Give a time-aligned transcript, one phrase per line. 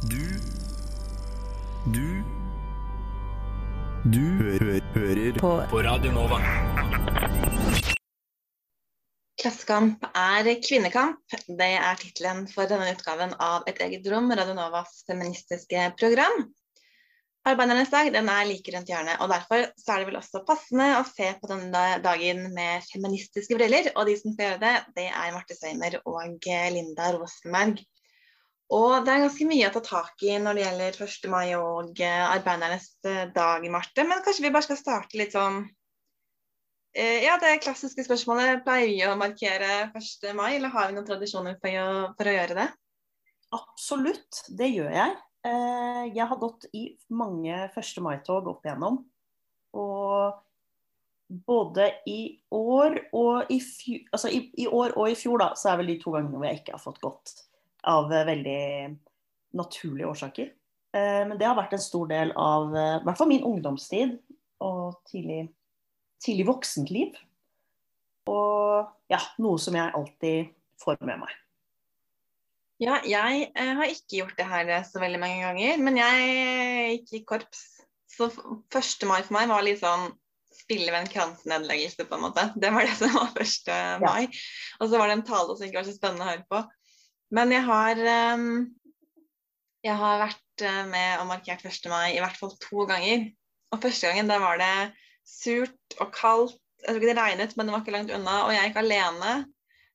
[0.00, 0.16] Du
[1.92, 2.22] Du
[4.08, 5.50] Du hø hø hører på.
[5.68, 6.38] på Radio Nova.
[9.42, 11.20] Klassekamp er kvinnekamp.
[11.28, 16.48] Det er tittelen for denne utgaven av Et eget rom, Radio Novas feministiske program.
[17.44, 20.90] Arbeidernes dag den er like rundt hjørnet, og derfor så er det vel også passende
[20.96, 23.92] å se på denne dagen med feministiske briller.
[23.98, 27.84] Og de som skal gjøre det, det er Marte Sveimer og Linda Rosenberg.
[28.70, 31.28] Og det er ganske mye å ta tak i når det gjelder 1.
[31.32, 34.04] mai og eh, arbeidernes eh, dag, Marte.
[34.06, 35.64] Men kanskje vi bare skal starte litt sånn
[36.94, 38.62] eh, Ja, det klassiske spørsmålet.
[38.66, 40.30] Pleier vi å markere 1.
[40.38, 42.68] mai, eller har vi noen tradisjoner for å, for å gjøre det?
[43.58, 45.18] Absolutt, det gjør jeg.
[45.40, 46.84] Jeg har gått i
[47.16, 47.92] mange 1.
[48.04, 49.00] mai-tog opp igjennom.
[49.80, 50.38] Og
[51.48, 52.20] både i
[52.54, 55.90] år og i, fjor, altså i, i år og i fjor, da, så er vel
[55.90, 57.40] de to gangene hvor jeg ikke har fått gått
[57.88, 58.62] av eh, veldig
[59.58, 60.52] naturlige årsaker.
[60.96, 64.16] Eh, men det har vært en stor del av eh, i hvert fall min ungdomstid
[64.64, 65.44] og tidlig,
[66.22, 67.20] tidlig voksentliv.
[68.30, 70.50] Og ja, noe som jeg alltid
[70.80, 71.36] får med meg.
[72.80, 77.24] Ja, jeg har ikke gjort det her så veldig mange ganger, men jeg gikk i
[77.28, 77.64] korps.
[78.10, 79.04] Så 1.
[79.08, 80.08] mai for meg var litt sånn
[80.70, 82.46] spille ved en kransenedleggelse, på en måte.
[82.56, 83.70] Det var det som var 1.
[84.02, 84.22] mai.
[84.22, 84.42] Ja.
[84.80, 86.62] Og så var det en tale som ikke var så spennende å høre på.
[87.34, 88.48] Men jeg har, ehm,
[89.86, 91.86] jeg har vært eh, med og markert 1.
[91.92, 93.28] mai i hvert fall to ganger.
[93.70, 94.74] Og første gangen da var det
[95.26, 96.58] surt og kaldt.
[96.80, 98.36] Jeg tror ikke det regnet, men det var ikke langt unna.
[98.46, 99.32] Og jeg gikk alene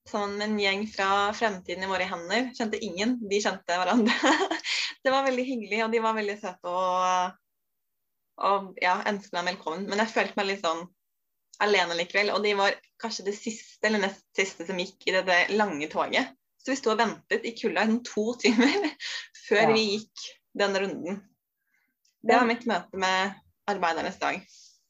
[0.06, 2.52] sammen med en gjeng fra Fremtiden i våre hender.
[2.56, 3.18] Kjente ingen.
[3.26, 4.34] De kjente hverandre.
[5.04, 7.40] det var veldig hyggelig, og de var veldig søte og,
[8.46, 9.90] og ja, ønsket meg velkommen.
[9.90, 10.86] Men jeg følte meg litt sånn
[11.66, 12.32] alene likevel.
[12.38, 16.32] Og de var kanskje det siste eller nest siste som gikk i dette lange toget.
[16.66, 18.88] Så vi sto og ventet i kulda i to timer
[19.46, 19.72] før ja.
[19.76, 20.24] vi gikk
[20.58, 21.20] den runden.
[22.26, 23.36] Det var mitt møte med
[23.70, 24.40] arbeidernes dag.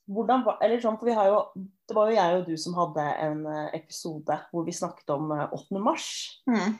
[0.07, 2.75] Hvordan var, eller sånn, for vi har jo, Det var jo jeg og du som
[2.77, 5.59] hadde en eh, episode hvor vi snakket om 8.
[5.59, 6.07] Eh, mars.
[6.47, 6.77] Mm.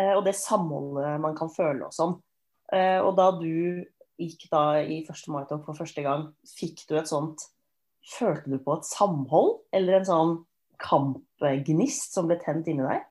[0.00, 2.18] Eh, og det samholdet man kan føle og sånn.
[2.72, 3.84] Og da du
[4.16, 5.26] gikk da i 1.
[5.28, 7.44] mai-tog for første gang, fikk du et sånt
[8.16, 10.32] Følte du på et samhold, eller en sånn
[10.82, 13.04] kampgnist som ble tent inni deg?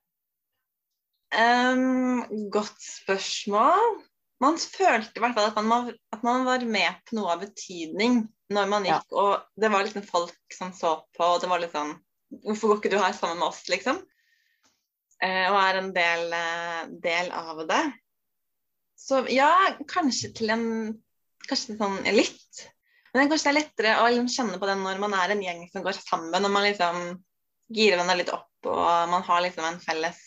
[1.32, 4.02] Um, godt spørsmål.
[4.42, 8.24] Man følte i hvert fall at man, at man, var med på noe av betydning
[8.52, 9.20] når man gikk, ja.
[9.22, 11.94] og det var liksom folk som så på, og det var litt sånn
[12.42, 13.98] Hvorfor går ikke du her sammen med oss, liksom?
[15.20, 17.82] Uh, og er en del, uh, del, av det.
[18.96, 19.50] Så ja,
[19.88, 20.68] kanskje til en
[21.42, 22.60] Kanskje sånn litt.
[23.12, 25.64] Men kanskje det er lettere å liksom kjenne på det når man er en gjeng
[25.72, 27.00] som går sammen, og man liksom
[27.72, 30.20] girer hverandre litt opp, og man har liksom en felles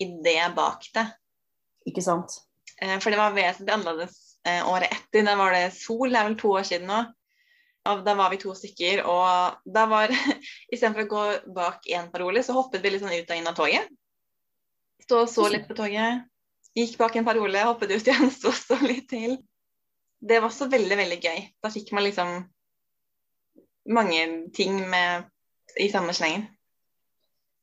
[0.00, 1.06] idé bak det.
[1.88, 2.40] Ikke sant.
[2.80, 5.24] Eh, for det var vesentlig annerledes eh, året etter.
[5.26, 7.00] Da var det sol, det er vel to år siden nå.
[7.90, 10.12] Og da var vi to stykker, og da var
[10.72, 11.22] Istedenfor å gå
[11.56, 13.88] bak én parole, så hoppet vi litt sånn ut og inn av toget.
[15.00, 16.26] Stå og så litt på toget.
[16.76, 19.38] Gikk bak en parole, hoppet ut igjen, stå og så litt til.
[20.20, 21.44] Det var også veldig, veldig gøy.
[21.64, 22.42] Da fikk man liksom
[23.90, 24.24] mange
[24.54, 25.30] ting med,
[25.80, 26.44] i samme slengen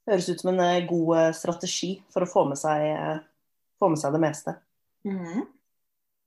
[0.07, 3.19] høres ut som en eh, god eh, strategi for å få med seg, eh,
[3.79, 4.55] få med seg det meste.
[5.07, 5.45] Mm.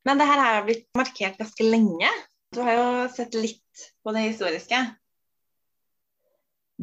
[0.08, 2.10] Men det her har blitt markert ganske lenge.
[2.54, 4.78] Du har jo sett litt på det historiske?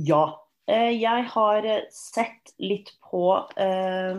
[0.08, 0.26] Ja.
[0.68, 1.66] Jeg har
[1.96, 3.22] sett litt på
[3.56, 4.18] eh,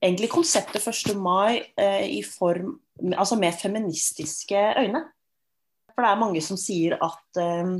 [0.00, 1.12] egentlig konseptet 1.
[1.20, 2.78] mai eh, i form
[3.16, 5.00] Altså med feministiske øyne.
[5.92, 7.70] For det er mange som sier at eh,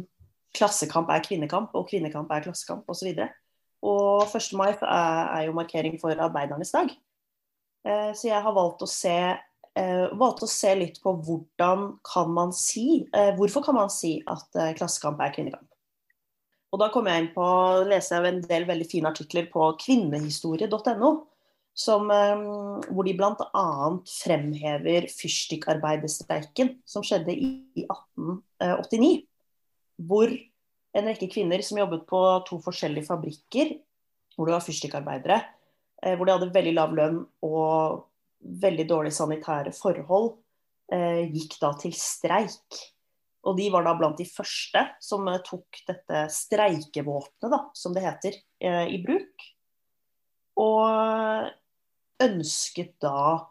[0.57, 3.11] klassekamp er kvinnekamp, og kvinnekamp er klassekamp osv.
[3.13, 3.27] Og
[3.81, 4.57] 1.
[4.59, 6.91] mai er jo markering for arbeidernes dag.
[7.87, 9.17] Eh, så jeg har valgt å se,
[9.79, 14.19] eh, valgt å se litt på hvordan kan man si eh, Hvorfor kan man si
[14.29, 15.67] at klassekamp er kvinnekamp?
[16.71, 21.11] Og da kommer jeg inn på å lese en del veldig fine artikler på kvinnehistorie.no.
[21.75, 23.65] hvor de bl.a.
[24.07, 27.51] fremhever fyrstikkarbeiderstreiken som skjedde i
[27.89, 29.27] 1889.
[30.07, 30.31] Hvor
[30.97, 33.75] en rekke kvinner som jobbet på to forskjellige fabrikker,
[34.35, 35.41] hvor det var fyrstikkarbeidere.
[36.03, 38.07] Eh, hvor de hadde veldig lav lønn og
[38.63, 40.33] veldig dårlige sanitære forhold,
[40.93, 42.81] eh, gikk da til streik.
[43.45, 48.37] Og de var da blant de første som eh, tok dette streikevåpenet, som det heter,
[48.61, 49.47] i bruk.
[50.61, 51.49] Og
[52.21, 53.47] ønsket da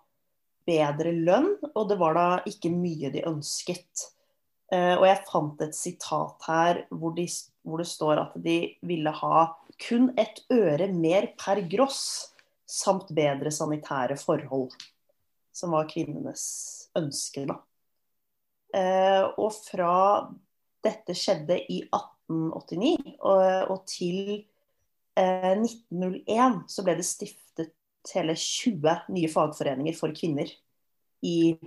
[0.69, 4.09] bedre lønn, og det var da ikke mye de ønsket.
[4.69, 7.25] Uh, og jeg fant et sitat her hvor, de,
[7.65, 9.47] hvor, det står at de ville ha
[9.81, 12.03] kun et øre mer per gross
[12.69, 14.75] samt bedre sanitære forhold.
[15.59, 16.43] som var kvinnenes
[16.95, 17.43] ønske.
[17.49, 17.57] da.
[18.69, 19.93] Eh, og fra
[20.85, 24.19] dette skjedde i 1889 og, og til
[25.17, 27.73] eh, 1901 så ble det stiftet
[28.13, 30.51] hele 20 nye fagforeninger for kvinner
[31.25, 31.57] i,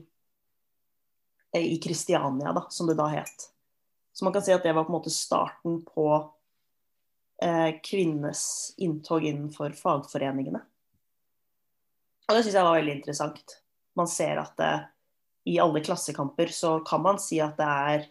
[1.59, 3.49] i Kristiania, da, som det da het.
[4.13, 6.07] Så man kan si at det var på en måte starten på
[7.43, 8.45] eh, kvinnenes
[8.81, 10.63] inntog innenfor fagforeningene.
[12.29, 13.57] Og det syns jeg var veldig interessant.
[13.99, 14.89] Man ser at eh,
[15.53, 18.07] i alle klassekamper så kan man si at det er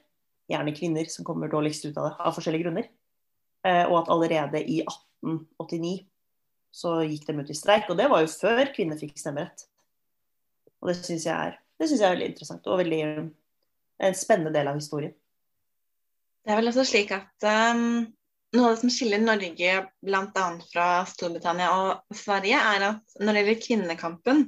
[0.52, 2.90] gjerne kvinner som kommer dårligst ut av det, av forskjellige grunner.
[3.66, 5.98] Eh, og at allerede i 1889
[6.72, 7.90] så gikk de ut i streik.
[7.92, 9.68] Og det var jo før kvinner fikk stemmerett.
[10.82, 11.58] Og det syns jeg,
[11.90, 13.02] jeg, er veldig interessant og veldig
[14.02, 15.14] en spennende del av historien.
[16.42, 17.46] Det er vel også slik at
[17.76, 18.02] um,
[18.56, 20.48] noe av det som skiller Norge bl.a.
[20.72, 24.44] fra Storbritannia og Sverige, er at når det gjelder kvinnekampen,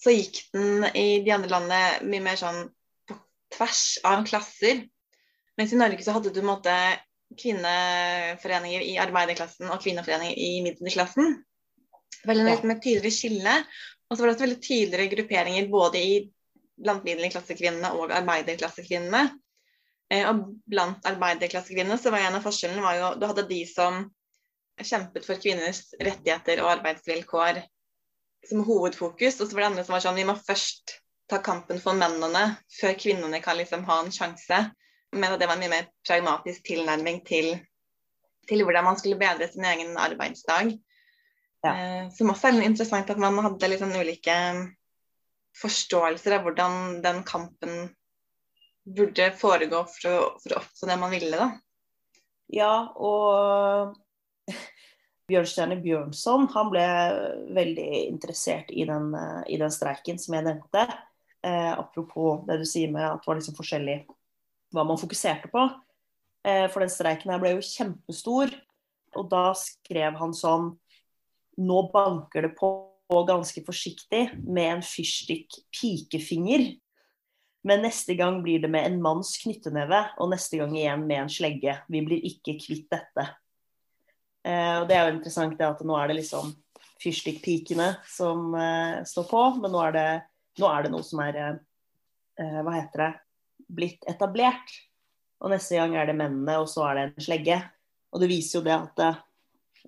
[0.00, 2.62] så gikk den i de andre landene mye mer sånn
[3.08, 3.18] på
[3.56, 4.86] tvers av klasser.
[5.60, 6.72] Mens i Norge så hadde du måte
[7.38, 11.36] kvinneforeninger i arbeiderklassen og kvinneforeninger i middelklassen.
[12.26, 12.58] Veldig ja.
[12.66, 13.56] med tydeligere skille.
[14.08, 16.14] Og så var det også veldig tydeligere grupperinger både i
[16.80, 19.26] blant middelklassekvinnene og arbeiderklassekvinnene.
[20.10, 24.02] Eh, og blant arbeiderklassekvinnene så var en av forskjellene var jo du hadde de som
[24.80, 27.62] kjempet for kvinners rettigheter og arbeidsvilkår
[28.48, 29.40] som hovedfokus.
[29.40, 30.96] Og så var det andre som var sånn vi må først
[31.30, 34.62] ta kampen for mennene før kvinnene kan liksom ha en sjanse.
[35.12, 37.52] Men det var en mye mer pragmatisk tilnærming til,
[38.48, 40.74] til hvordan man skulle bedre sin egen arbeidsdag.
[41.60, 41.72] Ja.
[41.74, 44.36] Eh, som også er interessant at man hadde sånn ulike
[45.58, 47.90] forståelser av hvordan den kampen
[48.86, 51.50] burde foregå for å, for å oppnå det man ville, da.
[52.50, 53.94] Ja, og
[55.30, 56.86] Bjørnstjerne Bjørnson han ble
[57.54, 59.12] veldig interessert i den,
[59.46, 60.88] i den streiken som jeg nevnte.
[61.46, 64.00] Eh, apropos det du sier med at det var liksom forskjellig
[64.74, 65.62] hva man fokuserte på.
[66.44, 68.52] Eh, for den streiken her ble jo kjempestor.
[69.18, 70.76] Og da skrev han sånn
[71.60, 72.68] Nå banker det på
[73.28, 76.70] ganske forsiktig med en fyrstikk pikefinger.
[77.66, 81.32] Men neste gang blir det med en manns knytteneve, og neste gang igjen med en
[81.32, 81.76] slegge.
[81.92, 83.26] Vi blir ikke kvitt dette.
[84.46, 86.54] Eh, og det er jo interessant det at nå er det liksom
[87.00, 90.06] fyrstikkpikene som eh, står på, men nå er, det,
[90.60, 91.58] nå er det noe som er eh,
[92.64, 93.10] Hva heter det
[93.70, 94.72] blitt etablert.
[95.40, 97.60] Og neste gang er det mennene, og så er det en slegge.
[98.10, 99.12] Og det viser jo det at det,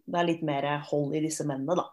[0.05, 1.89] det er litt mer hold i disse mennene, da.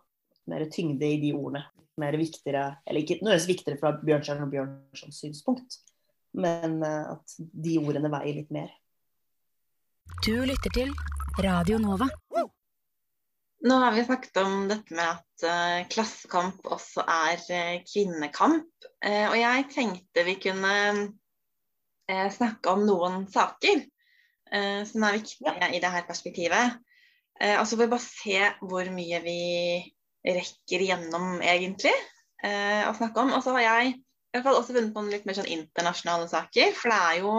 [0.49, 1.63] Mer tyngde i de ordene.
[1.99, 5.81] Mer viktigere, eller ikke nødvendigvis viktigere fra Bjørnstjerne og Bjørnsons synspunkt,
[6.39, 8.69] men at de ordene veier litt mer.
[10.23, 10.93] Du lytter til
[11.43, 12.07] Radio Nova.
[13.59, 18.69] Nå har vi snakket om dette med at uh, klassekamp også er uh, kvinnekamp.
[19.03, 20.75] Uh, og jeg tenkte vi kunne
[22.09, 23.83] snakke om noen saker
[24.89, 25.67] som er viktige ja.
[25.69, 26.79] i dette perspektivet.
[27.37, 29.35] og så får vi bare se hvor mye vi
[30.25, 31.94] rekker gjennom, egentlig,
[32.44, 33.33] å snakke om.
[33.36, 36.74] Og så har jeg i hvert fall også funnet på litt mer sånn internasjonale saker.
[36.77, 37.33] For det er jo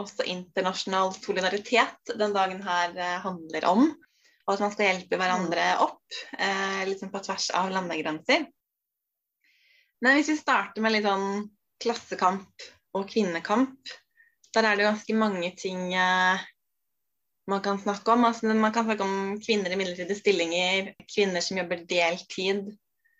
[0.00, 2.94] også internasjonal solidaritet den dagen her
[3.24, 3.88] handler om
[4.48, 8.46] og at man skal hjelpe hverandre opp, eh, liksom på tvers av landegrenser.
[10.00, 11.50] Men hvis vi starter med litt sånn
[11.84, 13.92] klassekamp og kvinnekamp,
[14.56, 16.46] der er det ganske mange ting eh,
[17.48, 18.26] man kan snakke om.
[18.28, 22.74] Altså, man kan snakke om kvinner i midlertidige stillinger, kvinner som jobber deltid.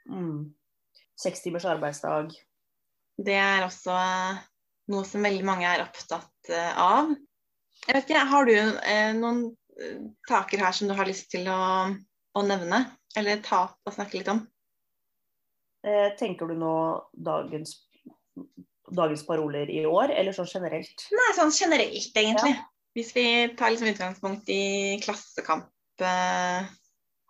[0.09, 0.51] Mm.
[1.19, 2.35] Seks timers arbeidsdag.
[3.19, 4.43] Det er også eh,
[4.93, 7.17] noe som veldig mange er opptatt uh, av.
[7.87, 9.49] Jeg vet ikke, Har du eh, noen
[10.29, 11.59] taker her som du har lyst til å,
[12.37, 12.85] å nevne?
[13.19, 14.45] Eller ta opp og snakke litt om?
[15.87, 16.75] Eh, tenker du nå
[17.13, 17.77] dagens,
[18.91, 21.07] dagens, paroler i år, eller sånn generelt?
[21.15, 22.57] Nei, sånn generelt, egentlig.
[22.57, 22.67] Ja.
[22.99, 25.71] Hvis vi tar liksom utgangspunkt i klassekamp.
[26.03, 26.67] Eh...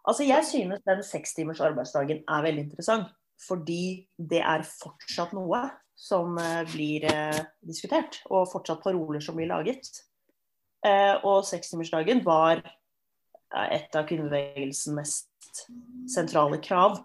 [0.08, 3.10] Altså, jeg synes den sekstimers arbeidsdagen er veldig interessant.
[3.44, 5.60] Fordi det er fortsatt noe
[5.98, 9.92] som eh, blir eh, diskutert, og fortsatt paroler som blir laget.
[11.26, 12.60] Og sekstimersdagen var
[13.66, 15.62] et av kvinnebevegelsens mest
[16.08, 17.00] sentrale krav.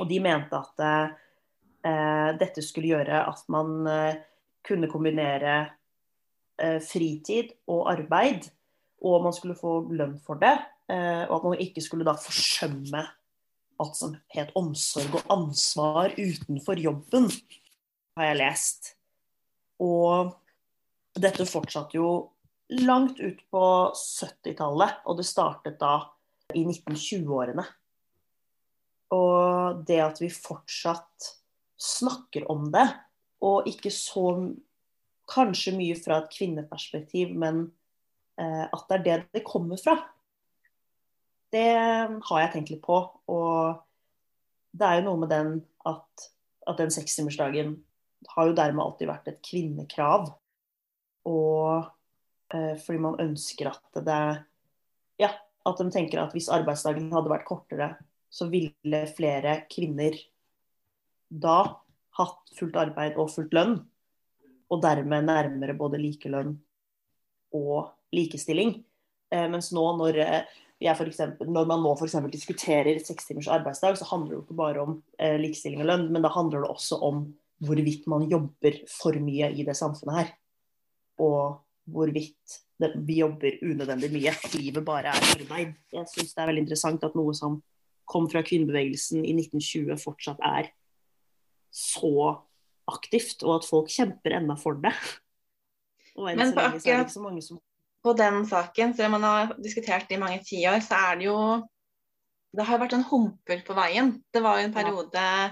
[0.00, 3.84] Og de mente at dette skulle gjøre at man
[4.64, 5.58] kunne kombinere
[6.82, 8.48] fritid og arbeid,
[9.04, 10.56] og man skulle få lønn for det.
[10.88, 13.02] og at man ikke skulle da forsømme
[13.78, 17.28] alt som het omsorg og ansvar utenfor jobben,
[18.16, 18.92] har jeg lest.
[19.78, 20.32] Og
[21.18, 22.08] dette fortsatte jo
[22.82, 26.00] langt ut på 70-tallet, og det startet da
[26.54, 27.64] i 1920-årene.
[29.14, 31.30] Og det at vi fortsatt
[31.78, 32.88] snakker om det,
[33.46, 34.32] og ikke så
[35.28, 37.66] kanskje mye fra et kvinneperspektiv, men
[38.40, 39.98] eh, at det er det det kommer fra.
[41.52, 41.68] Det
[42.28, 42.98] har jeg tenkt litt på.
[43.32, 43.78] Og
[44.76, 45.54] det er jo noe med den
[45.88, 46.28] at,
[46.68, 47.78] at den sekstimersdagen
[48.34, 50.30] har jo dermed alltid vært et kvinnekrav.
[51.28, 51.88] Og
[52.54, 54.22] eh, fordi man ønsker at det
[55.18, 55.32] Ja,
[55.66, 57.88] at de tenker at hvis arbeidsdagen hadde vært kortere,
[58.30, 60.14] så ville flere kvinner
[61.28, 61.80] da
[62.18, 63.80] hatt fullt arbeid og fullt lønn.
[64.68, 66.56] Og dermed nærmere både likelønn
[67.56, 68.74] og likestilling.
[69.32, 72.18] Eh, mens nå når, eh, eksempel, når man nå f.eks.
[72.32, 76.08] diskuterer seks timers arbeidsdag, så handler det jo ikke bare om eh, likestilling og lønn,
[76.12, 77.24] men da handler det også om
[77.64, 80.34] hvorvidt man jobber for mye i det samfunnet her.
[81.18, 81.58] Og
[81.88, 84.30] hvorvidt det, vi jobber unødvendig mye.
[84.30, 85.74] At livet bare er arbeid.
[85.92, 87.58] Jeg syns det er veldig interessant at noe som
[88.08, 90.70] kom fra kvinnebevegelsen i 1920 fortsatt er
[91.74, 92.38] så
[92.90, 94.94] aktivt, og at folk kjemper ennå for det.
[96.18, 97.60] Men på akkurat som...
[98.02, 101.28] på den saken, selv om man har diskutert det i mange tiår, så er det
[101.28, 101.38] jo
[102.56, 104.14] Det har vært en humper på veien.
[104.32, 105.50] Det var jo en periode ja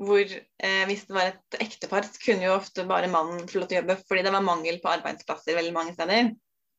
[0.00, 3.68] hvor eh, hvis det var et ektepar, så kunne jo ofte bare mannen få lov
[3.70, 6.32] til å jobbe fordi det var mangel på arbeidsplasser veldig mange steder.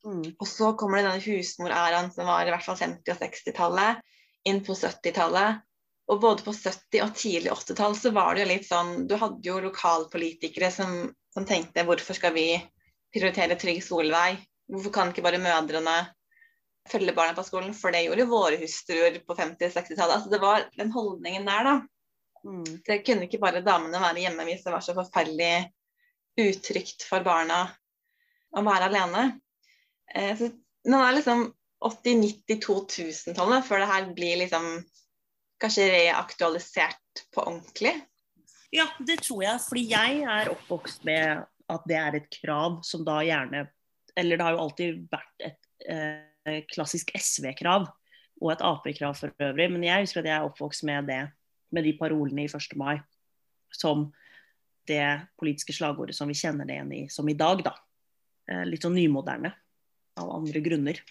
[0.05, 0.25] Mm.
[0.35, 4.03] Og så kommer det denne husmoræraen som var i hvert fall 50- og 60-tallet,
[4.51, 5.63] inn på 70-tallet.
[6.11, 9.47] Og både på 70- og tidlig 80-tall så var det jo litt sånn Du hadde
[9.47, 12.49] jo lokalpolitikere som, som tenkte hvorfor skal vi
[13.15, 14.35] prioritere trygg skolevei?
[14.69, 15.95] Hvorfor kan ikke bare mødrene
[16.91, 17.73] følge barna på skolen?
[17.73, 20.15] For det gjorde jo våre hustruer på 50- og 60-tallet.
[20.19, 21.75] Altså det var den holdningen der, da.
[22.45, 22.81] Mm.
[22.85, 25.71] Det kunne ikke bare damene være hjemme hvis det var så forferdelig
[26.37, 27.63] utrygt for barna
[28.55, 29.23] å være alene.
[30.13, 30.51] Eh, så
[30.91, 31.47] nå er liksom
[31.85, 34.67] 80-90-2000-tallet før det her blir liksom
[35.61, 37.93] kanskje reaktualisert på ordentlig?
[38.75, 39.61] Ja, det tror jeg.
[39.67, 43.65] Fordi jeg er oppvokst med at det er et krav som da gjerne
[44.15, 47.89] Eller det har jo alltid vært et eh, klassisk SV-krav
[48.43, 51.21] og et Ap-krav for øvrig, men jeg husker at jeg er oppvokst med det
[51.75, 52.77] med de parolene i 1.
[52.79, 52.99] mai
[53.75, 54.05] som
[54.87, 57.73] det politiske slagordet som vi kjenner det igjen i som i dag, da.
[58.47, 59.51] Eh, litt sånn nymoderne
[60.21, 61.01] av andre grunner.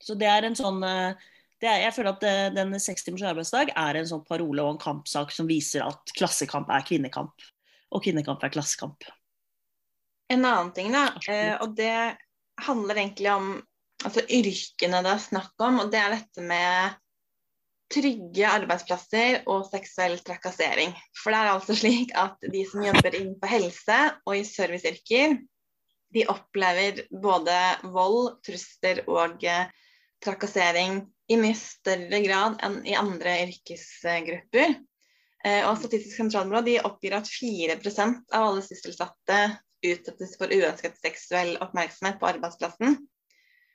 [0.00, 0.80] Så det er en sånn
[1.62, 4.80] er, Jeg føler at det, den seks timers arbeidsdag er en sånn parole og en
[4.82, 7.46] kampsak som viser at klassekamp er kvinnekamp,
[7.94, 9.06] og kvinnekamp er klassekamp.
[10.32, 12.16] En annen ting, da, eh, og det
[12.64, 13.54] handler egentlig om
[14.04, 17.00] altså yrkene det er snakk om, og det er dette med
[17.94, 20.94] trygge arbeidsplasser og seksuell trakassering.
[21.16, 25.36] For det er altså slik at de som jobber innenfor helse og i serviceyrker,
[26.14, 27.56] de opplever både
[27.94, 29.66] vold, trusler og eh,
[30.24, 31.02] trakassering
[31.32, 34.74] i mye større grad enn i andre yrkesgrupper.
[35.44, 39.40] Eh, og Statistisk sentralbyrå de oppgir at 4% av alle sysselsatte
[39.84, 42.98] utsettes for uønsket seksuell oppmerksomhet på arbeidsplassen.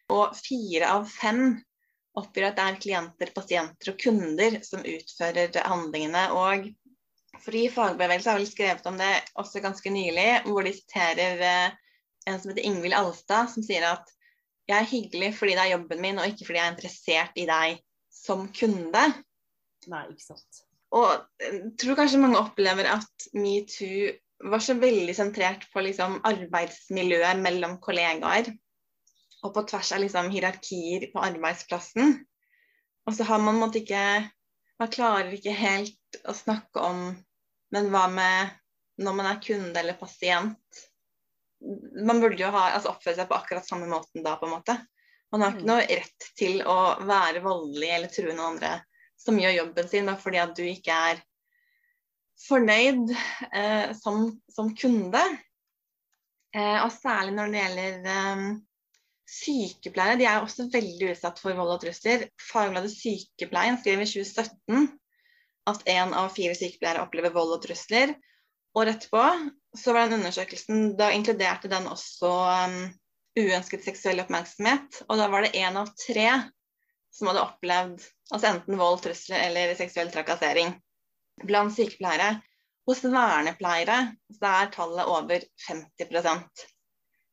[0.10, 1.60] Og fire av fem
[2.18, 6.26] oppgir at det er klienter, pasienter og kunder som utfører handlingene.
[6.34, 6.72] Og
[7.40, 11.78] Fri fagbevegelse har vel skrevet om det også ganske nylig, hvor de siterer eh,
[12.28, 14.10] en som heter Ingvild Alstad, som sier at
[14.70, 17.46] jeg er hyggelig fordi det er jobben min, og ikke fordi jeg er interessert i
[17.50, 17.84] deg
[18.14, 19.04] som kunde.
[19.90, 20.64] Nei, ikke sant.
[20.96, 21.12] Og
[21.42, 24.10] jeg eh, tror kanskje mange opplever at metoo
[24.50, 28.50] var så veldig sentrert på liksom, arbeidsmiljøet mellom kollegaer
[29.44, 32.16] og på tvers av liksom, hierarkier på arbeidsplassen.
[33.08, 34.04] Og så har man måtte ikke
[34.80, 37.00] Man klarer ikke helt å snakke om
[37.76, 38.54] Men hva med
[39.04, 40.80] når man er kunde eller pasient?
[41.60, 44.78] Man burde jo ha, altså oppføre seg på akkurat samme måten da, på en måte.
[45.34, 45.72] Man har ikke mm.
[45.72, 48.78] noe rett til å være voldelig eller true noen andre
[49.20, 51.20] som gjør jobben sin, da, fordi at du ikke er
[52.48, 55.22] fornøyd eh, som, som, kunde.
[56.56, 58.50] Eh, og særlig når det gjelder eh,
[59.30, 62.24] Sykepleiere de er også veldig utsatt for vold og trusler.
[62.42, 64.88] Fagbladet Sykepleien skrev i 2017
[65.70, 68.16] at én av fire sykepleiere opplever vold og trusler.
[68.74, 69.22] Året etterpå
[69.78, 72.80] så var den undersøkelsen, da inkluderte den også um,
[73.40, 75.04] uønsket seksuell oppmerksomhet.
[75.08, 76.28] Og da var det én av tre
[77.14, 80.76] som hadde opplevd altså enten vold, trusler eller seksuell trakassering
[81.46, 82.40] blant sykepleiere.
[82.90, 84.00] Hos vernepleiere
[84.34, 86.68] så er tallet over 50%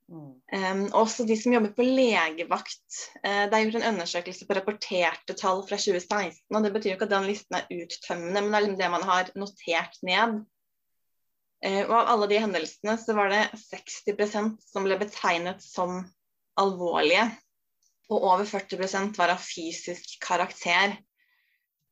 [0.06, 2.98] Um, også de som jobber på legevakt.
[3.24, 6.44] Uh, det er gjort en undersøkelse på rapporterte tall fra 2016.
[6.54, 8.90] og Det betyr jo ikke at den listen er uttømmende, men det er liksom det
[8.92, 10.36] man har notert ned.
[11.66, 15.98] Uh, og Av alle de hendelsene så var det 60% som ble betegnet som
[16.60, 17.28] alvorlige.
[18.06, 20.94] Og over 40% var av fysisk karakter.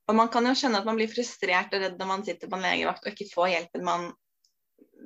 [0.06, 2.58] Og man kan jo skjønne at man blir frustrert og redd når man sitter på
[2.58, 4.10] en legevakt og ikke får hjelpen man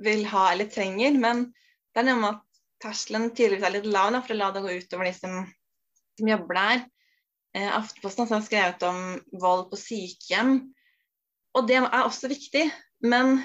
[0.03, 1.49] vil ha eller trenger, men
[1.95, 4.75] det er noe med at terskelen tydeligvis er litt lav for å la det gå
[4.79, 5.39] utover de som,
[6.19, 6.83] som jobber der.
[7.57, 9.01] Eh, Aftenposten har skrevet om
[9.43, 10.53] vold på sykehjem,
[11.57, 12.69] og det er også viktig.
[13.03, 13.41] Men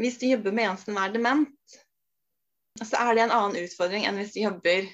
[0.00, 1.76] hvis du jobber med en som er dement,
[2.82, 4.88] så er det en annen utfordring enn hvis du jobber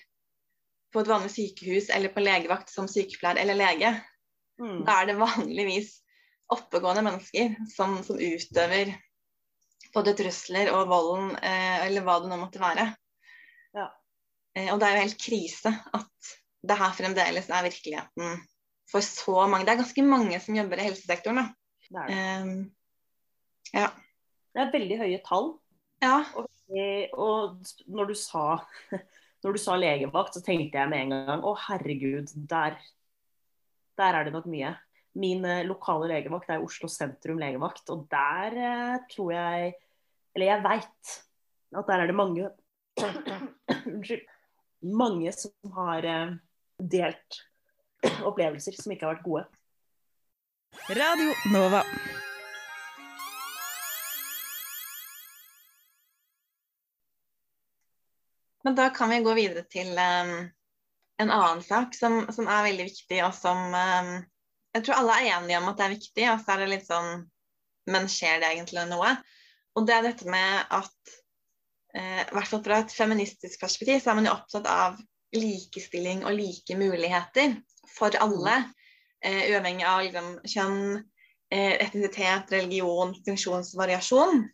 [0.93, 3.93] på et vanlig sykehus eller på legevakt som sykepleier eller lege.
[4.61, 4.83] Mm.
[4.87, 5.97] Da er det vanligvis
[6.53, 8.93] oppegående mennesker som, som utøver
[9.93, 12.87] både trusler og volden, eh, eller hva det nå måtte være.
[13.77, 13.89] Ja.
[14.57, 16.33] Eh, og det er jo helt krise at
[16.63, 18.39] det her fremdeles er virkeligheten
[18.93, 19.67] for så mange.
[19.67, 21.43] Det er ganske mange som jobber i helsesektoren.
[21.43, 21.49] Da.
[21.89, 22.21] Det det.
[22.21, 23.91] Eh, ja.
[24.53, 25.53] Det er veldig høye tall.
[26.03, 26.21] Ja.
[26.37, 26.49] Og,
[27.17, 28.47] og når, du sa,
[29.45, 32.79] når du sa legevakt, så tenkte jeg med en gang å herregud, der,
[34.01, 34.75] der er det nok mye.
[35.19, 39.75] Min eh, lokale legevakt er Oslo sentrum legevakt, og der eh, tror jeg
[40.33, 41.17] Eller jeg veit
[41.77, 42.49] at der er det mange
[43.93, 44.25] Unnskyld.
[44.83, 46.35] Mange som har eh,
[46.79, 47.43] delt
[48.25, 49.47] opplevelser som ikke har vært gode.
[50.97, 51.85] Radio Nova.
[58.65, 60.35] Men da kan vi gå videre til um,
[61.23, 64.13] en annen sak som, som, er veldig viktig, og som um,
[64.73, 66.89] jeg tror alle er enige om at det er viktig, og så er det litt
[66.89, 67.25] sånn
[67.91, 69.17] Men skjer det egentlig noe?
[69.75, 71.15] Og det er dette med at
[71.97, 75.01] eh, hvert fall fra et feministisk perspektiv så er man jo opptatt av
[75.35, 77.57] likestilling og like muligheter
[77.91, 78.55] for alle.
[79.25, 80.79] Eh, uavhengig av liksom, kjønn,
[81.51, 84.45] eh, etnisitet, religion, funksjonsvariasjon.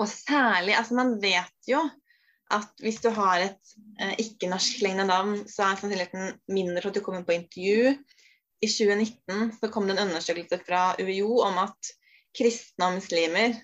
[0.00, 1.84] Og særlig Altså, man vet jo
[2.50, 7.04] at hvis du har et eh, ikke-norskklingende navn, så er sannsynligheten mindre for at du
[7.04, 7.94] kommer på intervju
[8.60, 11.92] i 2019 så kom det en undersøkelse fra UiO om at
[12.36, 13.56] kristne og muslimer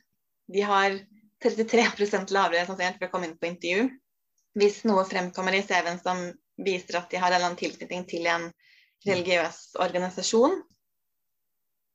[0.52, 0.96] de har
[1.44, 3.88] 33% lavere sannsynlighet for å komme inn på intervju
[4.56, 6.22] hvis noe fremkommer i CV-en som
[6.64, 8.46] viser at de har en eller annen tilknytning til en
[9.04, 10.54] religiøs organisasjon.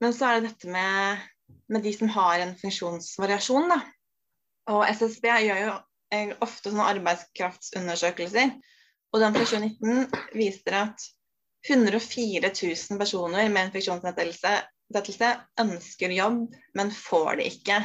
[0.02, 1.24] Men så er det dette med,
[1.74, 3.66] med de som har en funksjonsvariasjon.
[3.74, 3.80] Da.
[4.76, 5.74] Og SSB gjør jo
[6.44, 8.54] ofte sånne arbeidskraftsundersøkelser.
[9.12, 11.08] Og den fra 2019 viser at
[11.70, 16.46] 104 000 personer med infeksjonsnedsettelse ønsker jobb,
[16.78, 17.82] men får det ikke.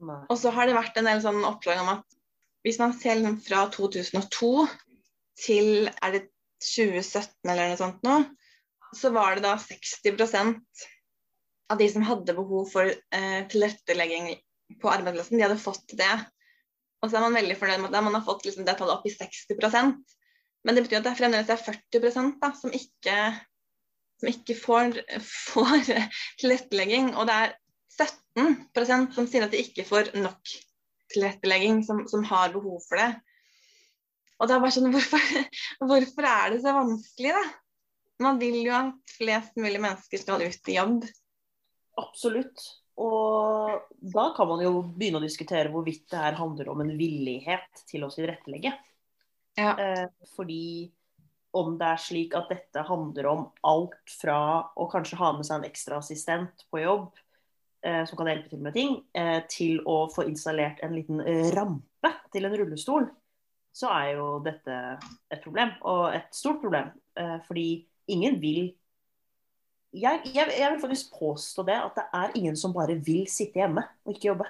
[0.00, 2.18] Og så har det vært en del sånn oppslag om at
[2.64, 4.52] hvis man ser liksom fra 2002
[5.40, 6.22] til er det
[6.60, 8.16] 2017 eller noe sånt nå,
[8.96, 10.84] så var det da 60%
[11.70, 14.34] av de som hadde behov for eh, tilrettelegging
[14.80, 16.10] på arbeidsplassen, de hadde fått det.
[17.00, 19.06] Og så er man veldig fornøyd med at man har fått liksom det tallet opp
[19.08, 20.00] i 60%
[20.64, 23.16] men det betyr at det fremdeles er 40 da, som ikke,
[24.20, 24.98] som ikke får,
[25.52, 25.86] får
[26.42, 27.14] tilrettelegging.
[27.16, 27.54] Og det er
[28.36, 30.52] 17% som sier at de ikke får nok
[31.14, 33.10] tilrettelegging, som, som har behov for det.
[34.40, 35.24] Og det er bare sånn, hvorfor,
[35.88, 37.42] hvorfor er det så vanskelig, da?
[38.20, 41.06] Man vil jo at flest mulig mennesker skal ut i jobb.
[42.00, 42.66] Absolutt.
[43.00, 47.84] Og da kan man jo begynne å diskutere hvorvidt det her handler om en villighet
[47.88, 48.74] til å tilrettelegge.
[49.56, 49.72] Ja.
[49.72, 50.90] Eh, fordi
[51.56, 54.40] om det er slik at dette handler om alt fra
[54.78, 57.08] å kanskje ha med seg en ekstra assistent på jobb
[57.86, 61.24] eh, som kan hjelpe til med ting, eh, til å få installert en liten
[61.56, 63.08] rampe til en rullestol,
[63.74, 64.76] så er jo dette
[65.32, 65.72] et problem.
[65.88, 66.92] Og et stort problem.
[67.46, 68.70] fordi ingen vil
[69.92, 73.62] jeg, jeg, jeg, vil faktisk påstå det, at det er ingen som bare vil sitte
[73.62, 74.46] hjemme og ikke jobbe.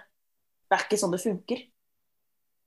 [0.69, 1.63] Det er ikke sånn det funker.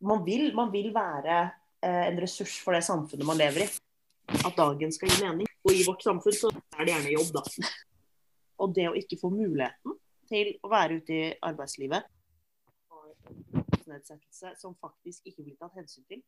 [0.04, 1.44] Man vil, man vil være
[1.84, 3.68] Eh, en ressurs for det samfunnet man lever i.
[4.48, 5.50] At dagen skal gi mening.
[5.68, 7.72] Og i vårt samfunn så er det gjerne jobb, da.
[8.64, 9.98] Og det å ikke få muligheten
[10.30, 12.08] til å være ute i arbeidslivet
[14.58, 16.24] som faktisk ikke blir tatt hensyn til.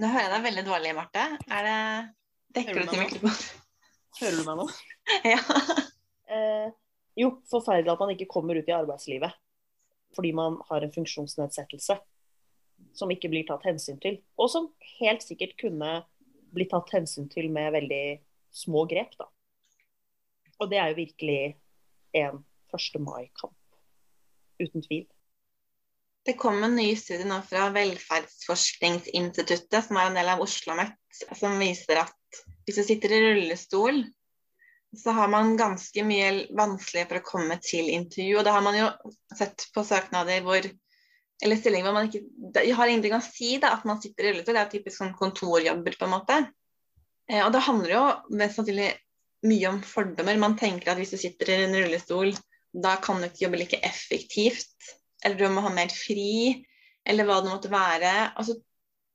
[0.00, 1.24] Nå hører jeg deg veldig dårlig, Marte.
[1.52, 1.78] Er det
[2.56, 3.66] Dekker du til mikrofonen?
[4.18, 4.66] Hører du meg nå?
[5.34, 5.40] ja.
[6.28, 6.68] Eh,
[7.18, 9.32] jo, forferdelig at man ikke kommer ut i arbeidslivet
[10.16, 11.98] fordi man har en funksjonsnedsettelse
[12.96, 14.16] som ikke blir tatt hensyn til.
[14.40, 15.90] Og som helt sikkert kunne
[16.54, 18.20] blitt tatt hensyn til med veldig
[18.54, 19.26] små grep, da.
[20.58, 21.42] Og det er jo virkelig
[22.18, 22.36] en
[22.74, 23.00] 1.
[23.04, 23.56] mai-kamp.
[24.58, 25.06] Uten tvil.
[26.26, 30.92] Det kom en ny studie nå fra Velferdsforskningsinstituttet, som er en del av Oslo OsloMet,
[31.38, 32.17] som viser at
[32.68, 34.02] hvis du sitter i rullestol,
[34.96, 38.38] så har man ganske mye vanskelig for å komme til intervju.
[38.38, 38.90] Og det har man jo
[39.36, 40.68] sett på søknader hvor
[41.38, 44.32] eller stillinger hvor man ikke Det har ingenting å si da, at man sitter i
[44.32, 44.56] rullestol.
[44.56, 46.38] Det er typisk sånn kontorjobber, på en måte.
[47.30, 48.04] Eh, og det handler jo
[48.40, 48.90] mest sannsynlig
[49.46, 50.40] mye om fordommer.
[50.40, 52.32] Man tenker at hvis du sitter i en rullestol,
[52.74, 54.90] da kan du ikke jobbe like effektivt.
[55.22, 56.64] Eller du må ha mer fri,
[57.06, 58.14] eller hva det måtte være.
[58.34, 58.58] Altså,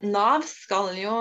[0.03, 1.17] Nav skal jo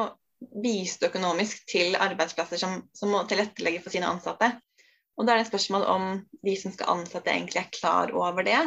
[0.63, 4.53] bistå økonomisk til arbeidsplasser som, som må tilrettelegge for sine ansatte.
[5.19, 6.07] Og da er det et spørsmål om
[6.45, 8.61] de som skal ansette, egentlig er klar over det.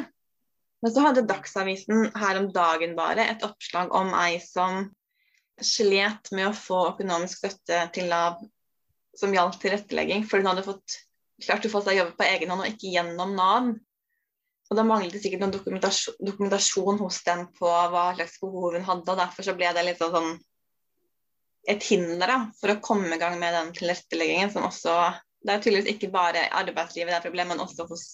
[0.84, 4.84] Men så hadde Dagsavisen her om dagen bare et oppslag om ei som
[5.64, 8.42] slet med å få økonomisk støtte til Nav
[9.16, 10.98] som gjaldt tilrettelegging, for hun hadde fått,
[11.46, 13.70] klart å få seg jobb på egen hånd og ikke gjennom Nav.
[14.66, 18.88] Og da manglet det sikkert noen dokumentasjon, dokumentasjon, hos dem på hva slags behov hun
[18.88, 20.36] hadde, og derfor så ble det litt sånn
[21.68, 24.96] et hinder da, for å komme i gang med den tilretteleggingen, som også
[25.46, 28.06] Det er tydeligvis ikke bare arbeidslivet det er problemet, problem, men også hos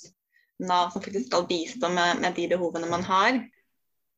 [0.62, 3.40] Nav, som faktisk skal bistå med, med de behovene man har.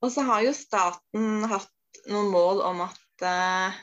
[0.04, 3.78] Og så har jo staten hatt noen mål om at uh,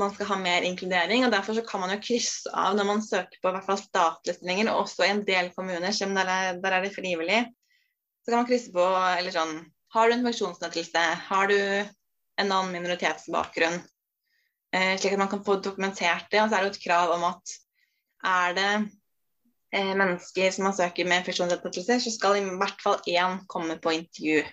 [0.00, 1.26] man skal ha mer inkludering.
[1.26, 3.80] og Derfor så kan man jo krysse av når man søker på i hvert fall
[3.82, 7.42] statlige stillinger, og også i en del kommuner, selv der er, der er det frivillig.
[8.22, 8.86] Så kan man krysse på
[9.18, 9.54] eller sånn
[9.90, 11.02] Har du en funksjonsnedsettelse?
[11.26, 13.80] Har du en annen minoritetsbakgrunn?
[14.70, 16.42] Eh, slik at man kan få dokumentert det.
[16.42, 17.54] Og så er det jo et krav om at
[18.30, 18.70] er det
[19.74, 23.94] eh, mennesker som man søker med funksjonsnedsettelse, så skal i hvert fall én komme på
[23.98, 24.44] intervju.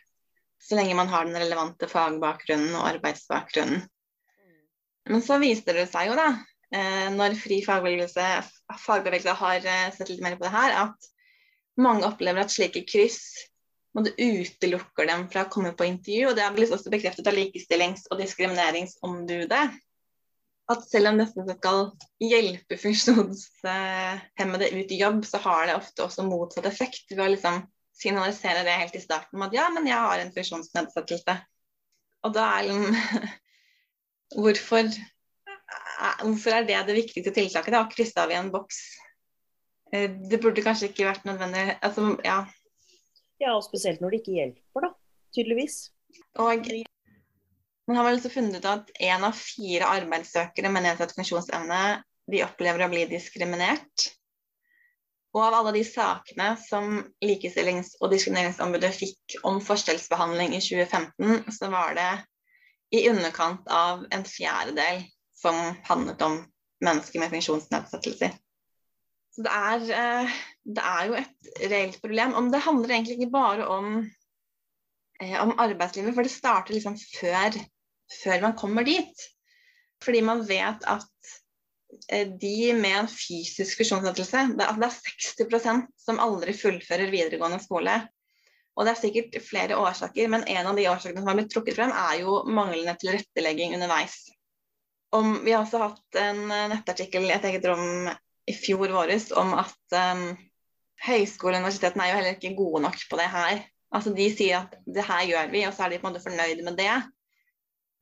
[0.63, 3.86] Så lenge man har den relevante fagbakgrunnen og arbeidsbakgrunnen.
[5.08, 6.32] Men så viser det seg jo, da,
[6.75, 8.25] eh, når Fri fagbevegelse,
[8.84, 11.13] fagbevegelse har sett litt mer på det her, at
[11.77, 13.21] mange opplever at slike kryss
[14.06, 16.27] det utelukker dem fra å komme på intervju.
[16.30, 19.63] og Det er blitt også bekreftet av Likestillings- og diskrimineringsombudet.
[20.67, 26.25] At selv om dette skal hjelpe funksjonshemmede ut i jobb, så har det ofte også
[26.27, 27.06] motsatt effekt.
[27.13, 27.56] Ved å liksom
[27.97, 31.36] signalisere det helt i starten med at ja, men jeg har en funksjonsnedsettelse.
[32.27, 32.95] Og da er liksom
[34.36, 34.84] Hvorfor,
[36.19, 37.71] hvorfor er det det viktigste tiltaket?
[37.71, 37.80] Da?
[37.86, 38.82] Å krysse av i en boks.
[39.95, 41.63] Eh, det burde kanskje ikke vært nødvendig.
[41.80, 42.41] Altså, ja.
[43.39, 44.91] ja, og spesielt når det ikke hjelper, da.
[45.38, 45.80] Tydeligvis.
[46.43, 46.67] Og
[47.88, 51.82] man har vel også funnet ut at én av fire arbeidssøkere med nedsatt funksjonsevne
[52.28, 54.10] de opplever å bli diskriminert.
[55.36, 61.69] Og av alle de sakene som Likestillings- og diskrimineringsombudet fikk om forskjellsbehandling i 2015, så
[61.71, 62.10] var det
[62.97, 65.04] i underkant av en fjerdedel
[65.38, 65.56] som
[65.88, 66.39] handlet om
[66.84, 68.36] mennesker med funksjonsnedsettelser.
[69.36, 72.34] Så det er, eh, det er, jo et reelt problem.
[72.34, 74.00] Om det handler egentlig ikke bare om,
[75.21, 77.60] eh, om arbeidslivet, for det starter liksom før,
[78.11, 79.27] før, man kommer dit.
[80.03, 81.31] Fordi man vet at
[82.11, 84.99] eh, de med en fysisk funksjonsnedsettelse, det, det er
[85.41, 87.99] 60% som aldri fullfører videregående skole.
[88.77, 91.79] Og det er sikkert flere årsaker, men en av de årsakene som har blitt trukket
[91.79, 94.19] frem, er jo manglende tilrettelegging underveis.
[95.17, 96.43] Om, vi har også hatt en
[96.73, 98.11] nettartikkel i et eget rom
[98.47, 100.27] i fjor våres om at um,
[101.07, 103.63] høyskole og universitetene er jo heller ikke gode nok på det her.
[103.97, 106.23] Altså De sier at det her gjør vi, og så er de på en måte
[106.23, 106.95] fornøyd med det.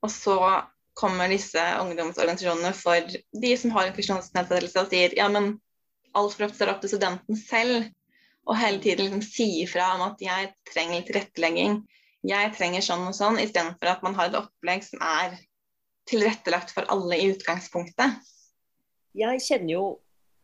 [0.05, 0.37] Og så
[0.95, 5.55] kommer disse ungdomsorganisasjonene for de som har en funksjonsnedsettelse og sier ja, men
[6.15, 7.89] altfor ofte er det opp til studenten selv.
[8.45, 11.79] Og hele tiden liksom si fra om at jeg trenger tilrettelegging,
[12.25, 15.35] jeg trenger sånn og sånn, istedenfor at man har et opplegg som er
[16.09, 18.21] tilrettelagt for alle i utgangspunktet.
[19.17, 19.85] Jeg kjenner jo,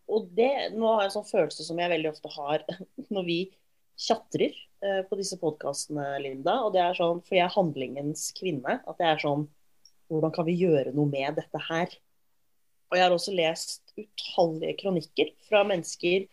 [0.09, 2.65] og det, nå har jeg en sånn følelse som jeg veldig ofte har
[3.13, 3.39] når vi
[4.01, 6.59] tjatrer eh, på disse podkastene, Linda.
[6.65, 8.79] Og det er sånn, for jeg er handlingens kvinne.
[8.85, 9.49] At det er sånn
[10.11, 11.93] Hvordan kan vi gjøre noe med dette her?
[12.91, 16.25] Og jeg har også lest utallige kronikker fra mennesker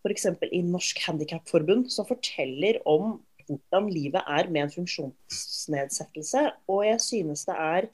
[0.00, 0.28] f.eks.
[0.54, 6.44] i Norsk Handikapforbund, som forteller om hvordan livet er med en funksjonsnedsettelse.
[6.70, 7.88] Og jeg synes det er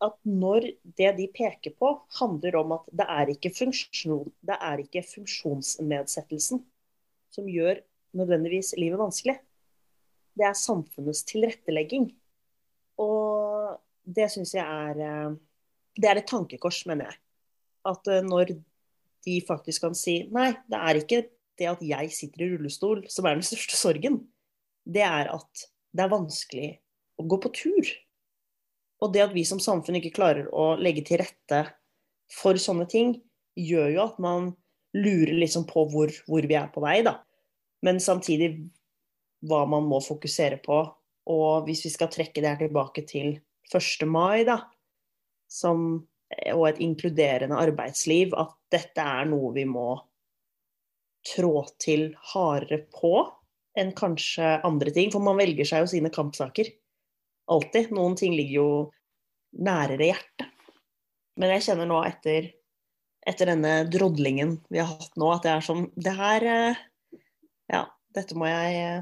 [0.00, 0.66] at når
[0.98, 6.62] det de peker på, handler om at det er ikke, funksjon, det er ikke funksjonsnedsettelsen
[7.30, 7.82] som gjør
[8.16, 9.36] nødvendigvis livet vanskelig.
[10.36, 12.10] Det er samfunnets tilrettelegging.
[13.00, 15.38] Og det syns jeg er eh,
[16.00, 17.18] Det er et tankekors, mener jeg.
[17.90, 18.54] At eh, når
[19.26, 21.22] de faktisk kan si nei, det er ikke
[21.60, 24.22] det at jeg sitter i rullestol som er den største sorgen.
[24.84, 26.70] Det er at det er vanskelig
[27.20, 27.90] å gå på tur.
[29.00, 31.64] Og det at vi som samfunn ikke klarer å legge til rette
[32.32, 33.18] for sånne ting,
[33.58, 34.52] gjør jo at man
[34.96, 37.18] lurer liksom på hvor, hvor vi er på vei, da.
[37.86, 38.52] Men samtidig
[39.48, 40.82] hva man må fokusere på.
[41.30, 43.38] Og hvis vi skal trekke det her tilbake til
[43.70, 44.06] 1.
[44.08, 44.58] mai, da,
[45.50, 46.06] som
[46.54, 49.96] og et inkluderende arbeidsliv, at dette er noe vi må
[51.26, 53.14] trå til hardere på
[53.78, 55.10] enn kanskje andre ting.
[55.12, 56.70] For man velger seg jo sine kampsaker.
[57.50, 57.90] Alltid.
[57.96, 58.70] Noen ting ligger jo
[59.58, 60.46] nærere hjertet.
[61.40, 62.50] Men jeg kjenner nå etter
[63.28, 66.78] etter denne drodlingen vi har hatt nå, at det er sånn Det her eh,
[67.70, 69.00] Ja, dette må jeg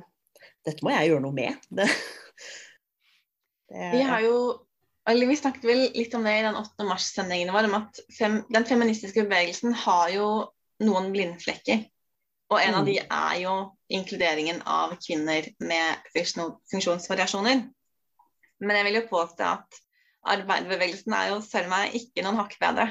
[0.67, 1.69] Dette må jeg gjøre noe med.
[3.69, 4.37] Det, det, vi har jo
[5.09, 6.85] eller Vi snakket vel litt om det i den 8.
[6.89, 10.27] mars-sendingen vår, om at fem, den feministiske bevegelsen har jo
[10.85, 11.87] noen blindflekker.
[12.53, 12.79] Og en mm.
[12.79, 13.55] av de er jo
[13.93, 17.65] inkluderingen av kvinner med funksjonsvariasjoner.
[18.61, 19.81] Men jeg vil jo påstå at
[20.35, 22.91] arbeiderbevegelsen er jo selv meg ikke noen hakk bedre.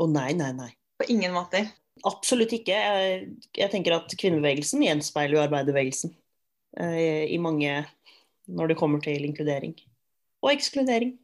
[0.00, 0.70] Å nei, nei, nei.
[0.96, 1.68] På ingen måter.
[2.08, 2.74] Absolutt ikke.
[2.74, 3.24] Jeg,
[3.56, 6.14] jeg tenker at kvinnebevegelsen gjenspeiler jo arbeiderbevegelsen
[6.82, 7.82] eh, i mange
[8.50, 9.76] når det kommer til inkludering
[10.42, 11.16] og ekskludering.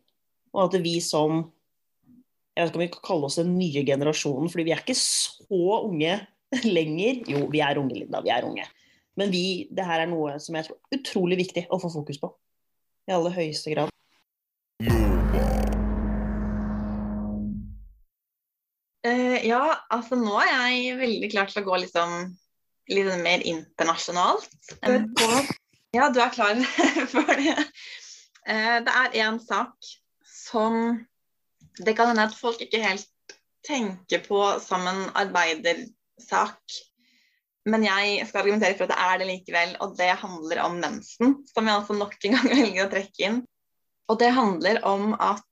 [0.55, 1.49] Og at vi som
[2.57, 4.97] Jeg vet ikke om vi kan kalle oss den nye generasjonen, fordi vi er ikke
[4.99, 6.17] så unge
[6.79, 7.21] lenger.
[7.31, 8.19] Jo, vi er unge, Linda.
[8.25, 8.65] Vi er unge.
[9.15, 12.19] Men vi, det her er noe som jeg tror er utrolig viktig å få fokus
[12.19, 12.33] på.
[13.07, 13.95] I aller høyeste grad.
[14.83, 15.18] Uh,
[19.47, 19.63] ja,
[19.95, 22.15] altså nå er jeg veldig klar til å gå liksom
[22.89, 24.49] litt mer internasjonalt.
[25.97, 26.59] Ja, du er klar
[27.15, 27.57] for det.
[28.49, 29.77] Uh, det er én sak
[30.25, 30.99] som
[31.79, 33.07] Det kan hende at folk ikke helt
[33.67, 36.79] tenker på som en arbeidersak.
[37.69, 41.37] Men jeg skal argumentere for at det er det likevel, og det handler om mensen.
[41.53, 43.39] Som jeg altså nok en gang velger å trekke inn.
[44.09, 45.45] Og det handler om at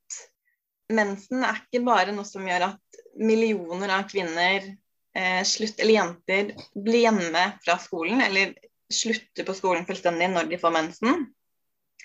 [0.92, 6.52] mensen er ikke bare noe som gjør at millioner av kvinner eh, slutt, eller jenter
[6.74, 8.54] blir hjemme fra skolen, eller
[8.92, 11.24] slutter på skolen fullstendig når de får mensen.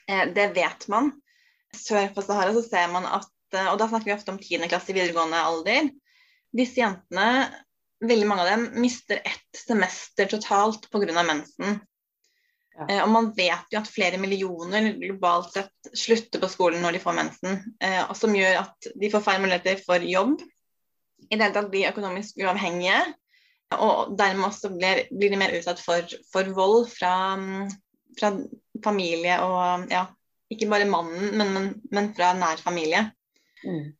[0.07, 1.11] Eh, det vet man
[1.77, 4.67] sør for Sahara så ser man at eh, Og da snakker vi ofte om 10.
[4.71, 5.91] klasse i videregående alder.
[6.55, 7.47] Disse jentene,
[8.03, 11.23] veldig mange av dem, mister ett semester totalt pga.
[11.23, 11.79] mensen.
[12.77, 12.87] Ja.
[12.87, 17.03] Eh, og man vet jo at flere millioner globalt sett slutter på skolen når de
[17.03, 17.59] får mensen.
[17.83, 20.39] Eh, og som gjør at de får færre muligheter for jobb.
[21.27, 23.01] I det hele tatt blir økonomisk uavhengige.
[23.79, 27.13] Og dermed også blir, blir de mer utsatt for, for vold fra,
[28.19, 28.33] fra,
[28.83, 30.07] familie og ja,
[30.51, 33.05] ikke bare mannen, men, men, men fra nær familie.
[33.63, 33.91] Mm.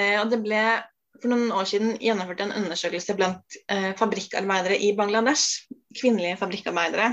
[0.00, 0.64] Eh, og det ble
[1.20, 5.70] for noen år siden gjennomført en undersøkelse blant eh, fabrikkarbeidere i Bangladesh.
[5.94, 7.12] Kvinnelige fabrikkarbeidere.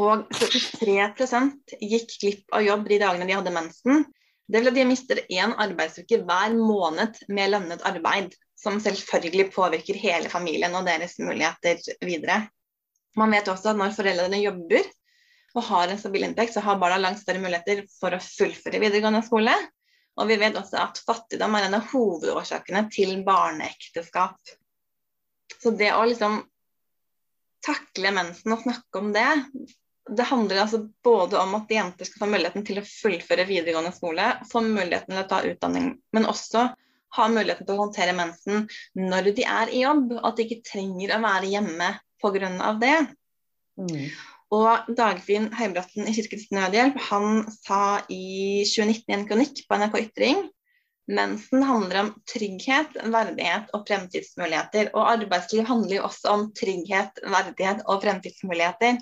[0.00, 4.04] Og 73% gikk glipp av jobb de dagene de hadde mensen.
[4.50, 8.32] Det vil at de mister én arbeidsuke hver måned med lønnet arbeid.
[8.60, 12.42] Som selvfølgelig påvirker hele familien og deres muligheter videre.
[13.16, 14.84] Man vet også at når foreldrene jobber,
[15.56, 19.22] og har en stabil inntekt, så har barna langt større muligheter for å fullføre videregående
[19.26, 19.54] skole.
[20.20, 24.38] Og vi vet også at fattigdom er en av hovedårsakene til barneekteskap.
[25.60, 26.38] Så det å liksom
[27.64, 29.26] takle mensen og snakke om det,
[30.16, 34.26] det handler altså både om at jenter skal få muligheten til å fullføre videregående skole,
[34.50, 36.66] få muligheten til å ta utdanning, men også
[37.16, 38.66] ha muligheten til å håndtere mensen
[38.98, 40.12] når de er i jobb.
[40.22, 41.90] At de ikke trenger å være hjemme
[42.22, 42.72] pga.
[42.82, 42.96] det.
[43.80, 44.06] Mm.
[44.54, 50.00] Og Dagfinn Høybråten i Kirkens Nødhjelp han sa i 2019 i en kronikk på NRK
[50.04, 50.48] Ytring
[51.10, 54.90] mensen handler om trygghet, verdighet og fremtidsmuligheter.
[54.94, 59.00] Og arbeidsliv handler jo også om trygghet, verdighet og fremtidsmuligheter.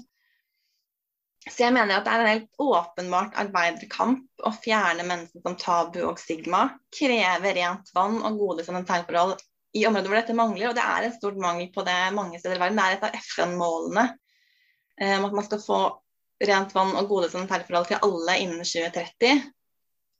[1.46, 6.00] Så jeg mener at det er en helt åpenbart arbeiderkamp å fjerne mennesker som tabu
[6.08, 9.38] og stigma, kreve rent vann og gode sanitærforhold
[9.78, 10.70] i områder hvor dette mangler.
[10.70, 12.80] Og det er en stort mangel på det mange steder i verden.
[12.80, 14.06] Det er et av FN-målene
[14.98, 15.80] om at man skal få
[16.48, 19.46] rent vann og gode sanitærforhold til alle innen 2030.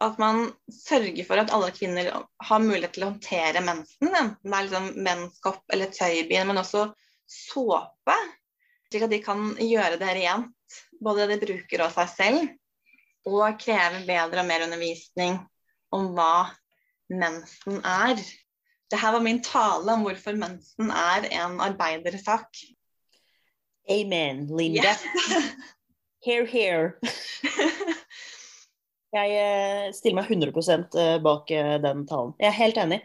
[0.07, 4.55] At man sørger for at alle kvinner har mulighet til å håndtere mensen, enten det
[4.55, 6.85] er liksom menskopp eller tøybin, men også
[7.29, 8.15] såpe.
[8.89, 10.55] Slik at de kan gjøre det rent,
[11.05, 12.49] både det de bruker og seg selv.
[13.29, 15.39] Og kreve bedre og mer undervisning
[15.95, 16.49] om hva
[17.13, 18.21] mensen er.
[18.89, 22.49] Dette var min tale om hvorfor mensen er en arbeidersak.
[23.89, 24.95] Amen, Linda.
[24.95, 25.51] Yeah.
[26.27, 26.97] here, here.
[29.17, 32.35] Jeg eh, stiller meg 100 eh, bak eh, den talen.
[32.41, 33.01] Jeg er helt enig.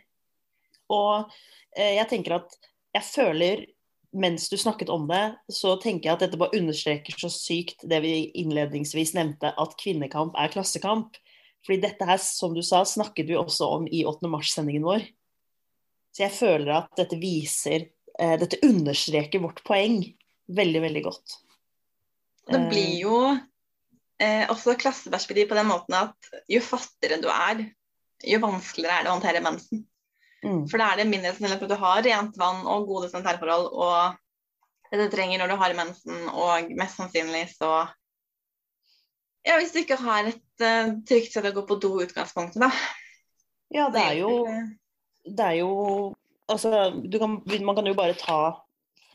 [0.91, 1.31] Og
[1.73, 2.51] jeg tenker at
[2.93, 3.61] jeg føler
[4.13, 7.99] mens du snakket om det, så tenker jeg at dette bare understreker så sykt det
[8.05, 11.17] vi innledningsvis nevnte, at kvinnekamp er klassekamp.
[11.63, 14.29] Fordi dette her, som du sa, snakket vi også om i 8.
[14.29, 15.05] mars-sendingen vår.
[16.13, 19.95] Så jeg føler at dette viser Dette understreker vårt poeng
[20.53, 21.31] veldig, veldig godt.
[22.45, 22.99] Det blir eh.
[22.99, 23.15] jo
[24.21, 27.63] eh, også klasseperspektiv på den måten at jo fattigere du er,
[28.23, 29.81] jo vanskeligere er det å håndtere mensen.
[30.43, 30.63] Mm.
[30.67, 34.19] For da er det mindre for at du har rent vann og gode sanitærforhold og
[34.93, 37.73] det du trenger når du har mensen, og mest sannsynlig så
[39.43, 42.61] Ja, hvis du ikke har et uh, trygt sted å gå på do i utgangspunktet,
[42.63, 42.69] da.
[43.73, 44.35] Ja, det er jo
[45.25, 45.71] Det er jo
[46.51, 48.59] Altså, kan, man kan jo bare ta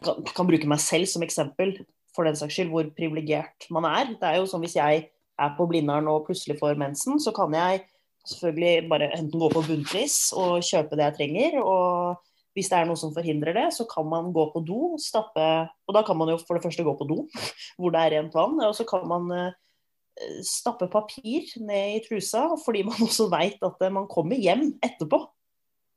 [0.02, 1.74] kan, kan, bruke meg selv som eksempel,
[2.16, 4.14] for den saks skyld, hvor privilegert man er.
[4.16, 5.04] Det er jo sånn Hvis jeg
[5.38, 7.84] er på Blindern og plutselig får mensen, så kan jeg
[8.28, 11.60] selvfølgelig bare enten gå på bunnpris og kjøpe det jeg trenger.
[11.62, 12.24] og
[12.58, 15.46] hvis det er noe som forhindrer det, så kan man gå på do, stappe
[15.86, 17.22] Og da kan man jo for det første gå på do,
[17.78, 18.58] hvor det er rent vann.
[18.66, 23.84] Og så kan man eh, stappe papir ned i trusa, fordi man også veit at
[23.84, 25.22] eh, man kommer hjem etterpå.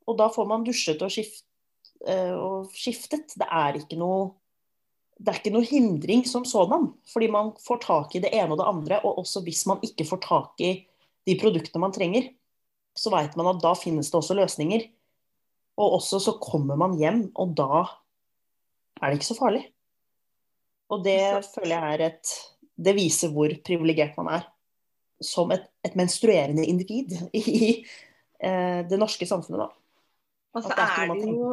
[0.10, 1.44] Og da får man dusjet og, skift,
[2.10, 3.36] uh, og skiftet.
[3.38, 4.32] Det er ikke noe
[5.22, 8.58] det er ikke noe hindring som sådan, fordi man får tak i det ene og
[8.58, 8.98] det andre.
[9.06, 10.72] Og også hvis man ikke får tak i
[11.32, 12.30] de produktene man trenger,
[12.98, 14.86] så veit man at da finnes det også løsninger.
[15.80, 17.86] Og også så kommer man hjem, og da
[19.00, 19.64] er det ikke så farlig.
[20.92, 21.22] Og det
[21.54, 22.32] føler jeg er et
[22.82, 24.48] Det viser hvor privilegert man er
[25.22, 27.86] som et, et menstruerende individ i
[28.42, 29.68] eh, det norske samfunnet, da.
[30.58, 31.52] Og så er, er det jo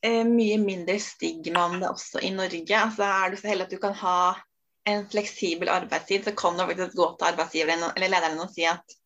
[0.00, 2.72] eh, mye mindre stigma om det også i Norge.
[2.72, 4.18] Altså Er du så heldig at du kan ha
[4.88, 8.96] en fleksibel arbeidstid, så kan du faktisk gå til arbeidsgiveren eller lederen og si at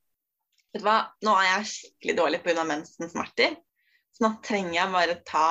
[0.73, 2.65] vet du hva, nå er jeg skikkelig dårlig pga.
[2.69, 3.57] mensensmerter,
[4.13, 5.47] så nå trenger jeg bare ta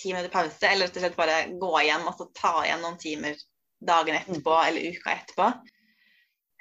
[0.00, 2.98] ti minutter pause, eller rett og slett bare gå hjem og så ta igjen noen
[3.00, 3.40] timer
[3.80, 4.66] dagen etterpå mm.
[4.68, 5.48] eller uka etterpå.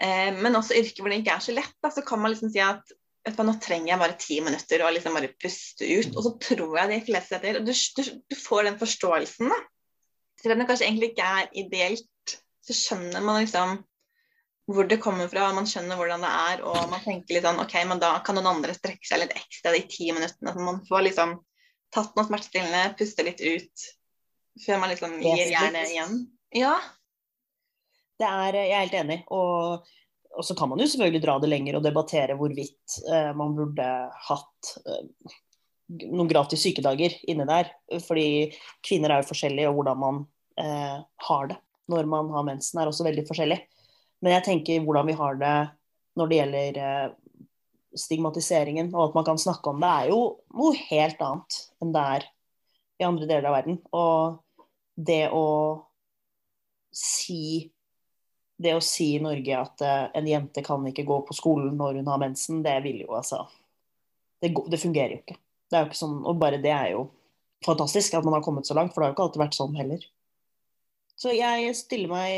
[0.04, 2.52] Eh, men også yrker hvor det ikke er så lett, da, så kan man liksom
[2.54, 2.84] si at
[3.26, 6.13] vet du, hva, nå trenger jeg bare ti minutter og liksom bare puste ut.
[6.15, 9.60] Og så tror jeg de fleste etter du, du, du, får den forståelsen, da.
[10.39, 12.08] Selv om det kanskje egentlig ikke er ideelt,
[12.70, 13.80] så skjønner man liksom
[14.70, 17.74] hvor det kommer fra, man skjønner hvordan det er, og man tenker litt sånn OK,
[17.90, 20.54] men da kan noen andre strekke seg litt ekstra de ti minuttene.
[20.54, 21.40] Så man får liksom
[21.96, 23.88] tatt noen smertestillende, puste litt ut
[24.62, 26.20] før man liksom gir jernet igjen.
[26.54, 26.76] Ja.
[28.20, 29.20] Det er, jeg er helt enig.
[29.34, 29.90] Og
[30.38, 33.88] og så kan man jo selvfølgelig dra det lenger og debattere hvorvidt eh, man burde
[34.28, 35.32] hatt eh,
[36.06, 37.72] noen gratis sykedager inne der.
[38.06, 38.52] Fordi
[38.86, 40.22] kvinner er jo forskjellige, og hvordan man
[40.62, 41.58] eh, har det
[41.89, 43.60] når man har mensen er også veldig forskjellig.
[44.23, 45.58] Men jeg tenker hvordan vi har det
[46.19, 47.10] når det gjelder eh,
[47.97, 50.21] stigmatiseringen, og at man kan snakke om det, er jo
[50.58, 52.30] noe helt annet enn det er
[52.99, 53.80] i andre deler av verden.
[53.95, 54.39] Og
[54.99, 55.45] det å
[56.95, 57.69] si
[58.60, 62.02] det å si i Norge at uh, en jente kan ikke gå på skolen når
[62.02, 63.45] hun har mensen, det vil jo altså
[64.39, 65.36] Det, det fungerer jo ikke.
[65.69, 67.06] Det er jo ikke sånn, og bare det er jo
[67.65, 69.75] fantastisk at man har kommet så langt, for det har jo ikke alltid vært sånn
[69.75, 70.06] heller.
[71.20, 72.32] Så jeg stiller meg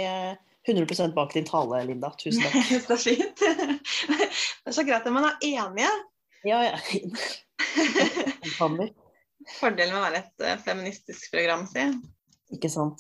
[0.67, 2.09] 100 eh, bak din tale, Linda.
[2.17, 2.55] Tusen takk.
[2.87, 3.39] så fint.
[3.41, 5.91] Det er så greit at man er enige.
[6.47, 6.77] Ja, ja.
[9.59, 11.83] Fordelen med å være et uh, feministisk program, si.
[12.53, 12.99] Ikke sant.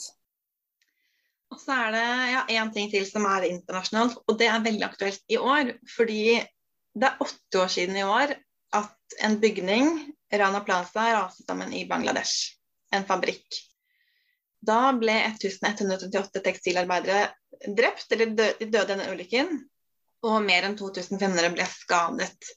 [1.51, 4.85] Og så er det ja, én ting til som er internasjonalt, og det er veldig
[4.87, 5.73] aktuelt i år.
[5.97, 6.23] Fordi
[6.93, 8.27] det er åtte år siden i år
[8.77, 9.85] at en bygning,
[10.31, 12.53] Rana Plaza, raset sammen i Bangladesh.
[12.95, 13.47] En fabrikk.
[14.61, 17.31] Da ble 1188 tekstilarbeidere
[17.77, 19.53] drept, eller de døde i denne ulykken.
[20.27, 22.51] Og mer enn 2500 ble skadet.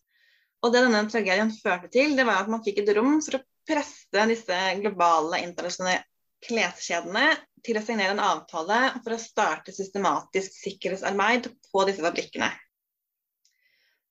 [0.65, 3.45] Og det denne tragedien førte til, det var at man fikk et rom for å
[3.69, 6.03] presse disse globale internasjonale
[6.45, 7.25] kleskjedene
[7.65, 12.51] til å signere en avtale for å starte systematisk sikkerhetsarbeid på disse fabrikkene.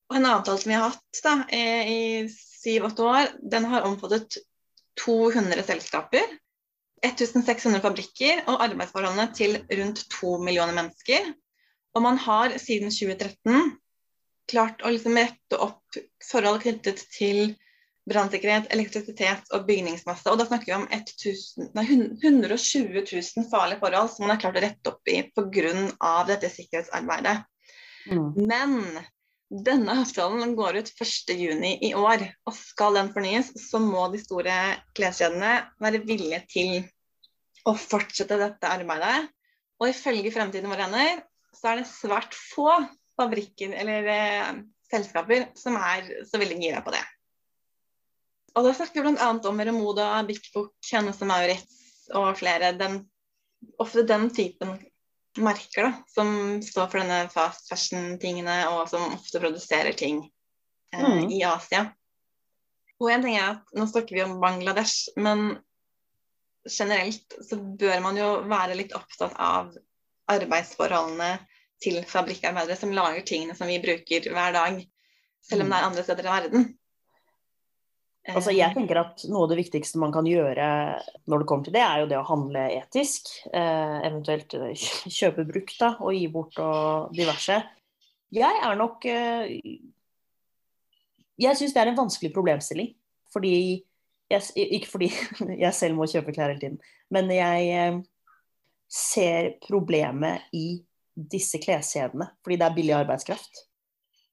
[0.09, 4.39] Og en avtale som vi har hatt da, i syv-åtte år, den har omfattet
[5.01, 6.25] 200 selskaper,
[7.03, 11.33] 1600 fabrikker og arbeidsforholdene til rundt to millioner mennesker.
[11.93, 13.73] Og man har siden 2013
[14.49, 17.53] klart å liksom rette opp forhold knyttet til
[18.09, 20.27] brannsikkerhet, elektrisitet og bygningsmasse.
[20.31, 21.85] Og da snakker vi om 1000, nei,
[22.23, 26.13] 120 000 farlige forhold som man har klart å rette opp i pga.
[26.27, 27.37] dette sikkerhetsarbeidet.
[28.11, 28.25] Mm.
[28.35, 28.79] Men
[29.53, 34.55] denne avtalen går ut 1.6 i år, og skal den fornyes, så må de store
[34.97, 35.51] kleskjedene
[35.83, 36.71] være villige til
[37.69, 39.29] å fortsette dette arbeidet.
[39.81, 41.21] Og ifølge Fremtiden vår hender,
[41.53, 42.69] så er det svært få
[43.19, 44.53] fabrikker eller eh,
[44.89, 47.03] selskaper som er så veldig gira på det.
[48.57, 49.29] Og da snakker vi bl.a.
[49.49, 52.73] om Remoda, Big Book, Tjeneste Maurits og flere.
[52.77, 52.99] Den,
[53.81, 54.75] ofte den typen
[55.41, 60.23] merker da, som står for denne fast fashion-tingene, og som ofte produserer ting
[60.93, 61.29] eh, mm.
[61.33, 61.87] i Asia.
[63.01, 65.57] Og en ting er at Nå snakker vi om Bangladesh, men
[66.69, 69.73] generelt så bør man jo være litt opptatt av
[70.31, 71.33] arbeidsforholdene
[71.83, 74.79] til fabrikkarbeidere som lager tingene som vi bruker hver dag,
[75.43, 76.69] selv om det er andre steder i verden.
[78.31, 80.65] Altså, jeg tenker at Noe av det viktigste man kan gjøre
[81.27, 83.31] når det kommer til det, er jo det å handle etisk.
[83.51, 84.85] Eh, eventuelt eh,
[85.19, 87.59] kjøpe brukt da, og gi bort og diverse.
[88.33, 89.57] Jeg er nok eh,
[91.43, 92.93] Jeg syns det er en vanskelig problemstilling.
[93.33, 93.83] Fordi
[94.31, 95.11] jeg, Ikke fordi
[95.65, 96.79] jeg selv må kjøpe klær hele tiden,
[97.13, 97.99] men jeg eh,
[98.93, 100.79] ser problemet i
[101.13, 103.65] disse kleskjedene, fordi det er billig arbeidskraft.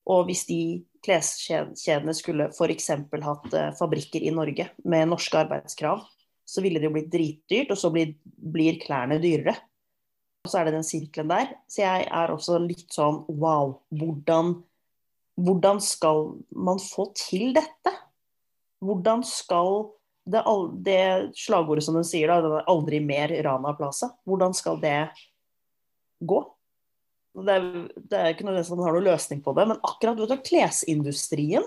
[0.08, 0.60] Og hvis de
[1.04, 2.88] kleskjedene skulle f.eks.
[3.24, 6.04] hatt uh, fabrikker i Norge med norske arbeidskrav,
[6.50, 9.54] så ville det jo blitt dritdyrt, og så blir, blir klærne dyrere.
[10.44, 11.52] Og så er det den sirkelen der.
[11.70, 14.56] Så jeg er også litt sånn wow, hvordan,
[15.38, 17.94] hvordan skal man få til dette?
[18.80, 19.90] Hvordan skal
[20.30, 20.42] det,
[20.86, 21.02] det
[21.38, 25.10] slagordet som den sier, da, det er 'aldri mer Rana Plaza', hvordan skal det
[26.20, 26.40] gå?
[27.30, 27.66] Det er,
[28.10, 31.66] det er ikke noe som har noen løsning på det, men akkurat vet du, klesindustrien,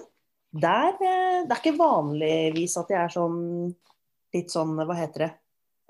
[0.53, 3.39] der eh, Det er ikke vanligvis at jeg er sånn
[4.33, 5.31] litt sånn, hva heter det,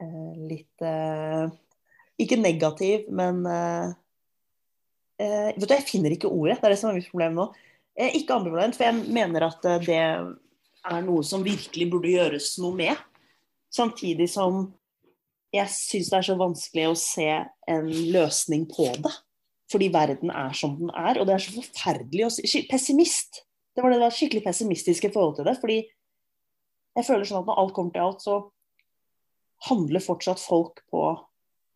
[0.03, 1.49] eh, litt eh,
[2.23, 3.41] Ikke negativ, men
[5.17, 6.59] vet du, Jeg finner ikke ordet.
[6.59, 7.47] Det er det som er mitt problem nå.
[8.17, 13.01] Ikke ambivalent, for jeg mener at det er noe som virkelig burde gjøres noe med.
[13.73, 14.67] Samtidig som
[15.53, 17.29] jeg syns det er så vanskelig å se
[17.69, 19.13] en løsning på det.
[19.73, 21.17] Fordi verden er som den er.
[21.19, 23.43] Og det er så forferdelig å si Pessimist.
[23.73, 25.57] Det var det det var skikkelig pessimistisk i forhold til det.
[25.61, 25.79] Fordi
[26.93, 28.35] jeg føler sånn at når alt kommer til alt, så
[29.69, 31.05] handler fortsatt folk på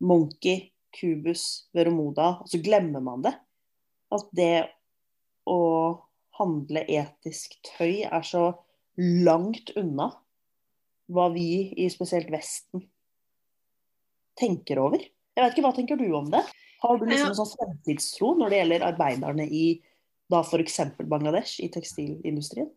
[0.06, 3.34] Monkey, Cubus, Veromoda, og så glemmer man det.
[4.14, 4.68] At det
[5.48, 5.58] å
[6.38, 8.52] handle etisk tøy er så
[8.98, 10.12] langt unna
[11.08, 12.84] hva vi i spesielt Vesten
[14.38, 15.02] tenker over.
[15.02, 16.44] Jeg vet ikke, Hva tenker du om det?
[16.78, 19.64] Har du liksom en sånn fremtidstro når det gjelder arbeiderne i
[20.30, 20.80] da f.eks.
[21.00, 22.68] Bangladesh, i tekstilindustrien?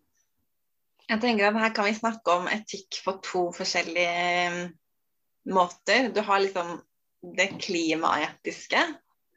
[1.09, 4.13] Jeg tenker at Her kan vi snakke om etikk på to forskjellige
[4.45, 4.59] eh,
[5.51, 6.09] måter.
[6.15, 6.79] Du har liksom
[7.35, 8.81] det klimaetiske,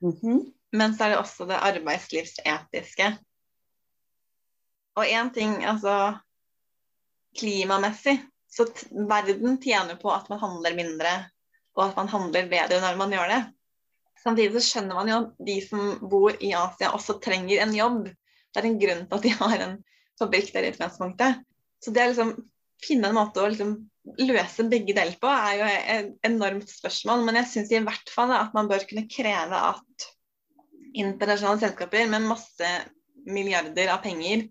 [0.01, 0.53] mm -hmm.
[0.73, 3.19] men så er det også det arbeidslivsetiske.
[4.97, 6.19] Og én ting, altså
[7.39, 11.31] klimamessig, så verden tjener på at man handler mindre,
[11.75, 13.43] og at man handler bedre når man gjør det.
[14.25, 18.07] Samtidig så skjønner man jo at de som bor i Asia også trenger en jobb.
[18.55, 19.75] Det er en grunn til at de har en
[20.21, 21.43] fabrikk der i utgangspunktet.
[21.85, 22.33] Så det å liksom
[22.85, 23.77] finne en måte å liksom
[24.21, 27.25] løse begge deler på, er jo et enormt spørsmål.
[27.27, 30.09] Men jeg syns i hvert fall at man bør kunne kreve at
[30.95, 32.75] internasjonale selskaper med masse
[33.25, 34.47] milliarder av penger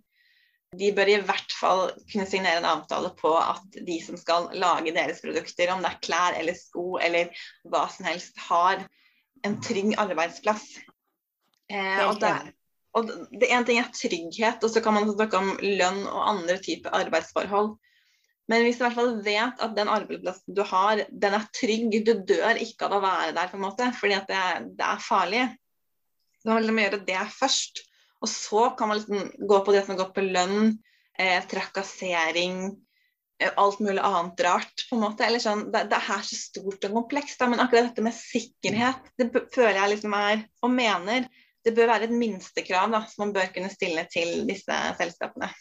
[0.80, 4.94] de bør i hvert fall kunne signere en avtale på at de som skal lage
[4.96, 7.32] deres produkter, om det er klær eller sko eller
[7.70, 8.84] hva som helst, har
[9.48, 10.66] en trygg arbeidsplass.
[11.72, 12.34] Eh, og, det,
[12.98, 16.60] og det en ting er trygghet, og så kan man snakke om lønn og andre
[16.64, 17.74] typer arbeidsforhold.
[18.52, 21.94] Men hvis du i hvert fall vet at den arbeidsplassen du har, den er trygg,
[22.04, 24.44] du dør ikke av å være der, på en måte, fordi at det,
[24.80, 25.44] det er farlig.
[26.42, 27.86] Så man må gjøre det først.
[28.24, 30.76] Og så kan man liksom gå på det som går på lønn,
[31.20, 32.76] eh, trakassering,
[33.60, 34.86] alt mulig annet rart.
[34.90, 35.26] på en måte.
[35.26, 39.12] Eller sånn, det, det er så stort og komplekst, da, men akkurat dette med sikkerhet
[39.20, 41.28] det føler jeg liksom er, og mener,
[41.64, 45.52] det bør være et minstekrav da, som man bør kunne stille til disse selskapene.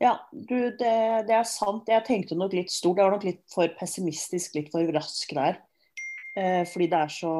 [0.00, 0.92] Ja, du, det,
[1.28, 1.88] det, er sant.
[1.88, 2.98] Jeg tenkte nok litt stort.
[3.00, 5.62] Jeg var nok litt for pessimistisk, litt for rask der.
[6.36, 7.36] Eh, fordi det er så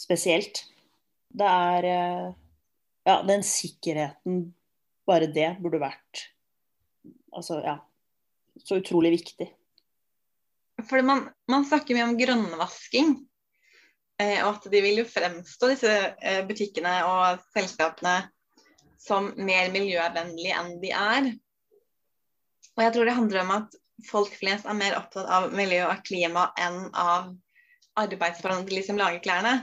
[0.00, 0.60] spesielt.
[1.32, 2.28] Det er eh,
[3.08, 4.46] ja, den sikkerheten,
[5.08, 6.26] bare det, burde vært
[7.36, 7.78] altså, ja,
[8.62, 9.48] så utrolig viktig.
[10.88, 13.14] Fordi man, man snakker mye om grønnvasking.
[14.22, 15.92] Eh, og at de vil jo fremstå, disse
[16.22, 18.16] eh, butikkene og selskapene,
[19.00, 21.32] som mer miljøvennlige enn de er.
[22.74, 23.76] Og jeg tror det handler om at
[24.08, 27.34] folk flest er mer opptatt av miljø og klima enn av
[28.00, 29.54] arbeidsforholdene til de som lager klærne.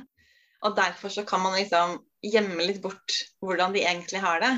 [0.68, 4.54] Og derfor så kan man liksom gjemme litt bort hvordan de egentlig har det.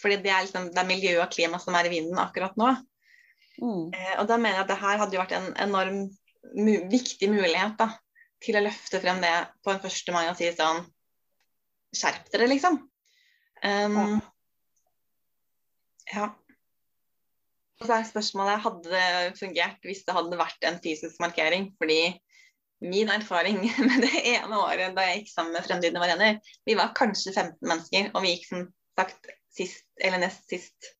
[0.00, 2.74] Fordi det er, liksom, det er miljø og klima som er i vinden akkurat nå.
[3.60, 3.90] Mm.
[3.92, 6.00] Eh, og da mener jeg at det her hadde jo vært en enorm
[6.56, 7.90] mu viktig mulighet da,
[8.40, 9.34] til å løfte frem det
[9.64, 10.12] på en 1.
[10.16, 10.86] mai og si sånn
[11.90, 12.76] Skjerp dere, liksom.
[13.66, 14.20] Um,
[16.06, 16.28] ja.
[17.80, 21.72] Og så er spørsmålet hadde det fungert hvis det hadde vært en fysisk markering.
[21.80, 22.12] Fordi
[22.86, 23.58] min erfaring
[23.88, 26.30] med det ene året da jeg gikk sammen med Fremtiden var enig,
[26.68, 28.64] vi var kanskje 15 mennesker, og vi gikk som
[29.00, 30.92] sagt sist, eller nest sist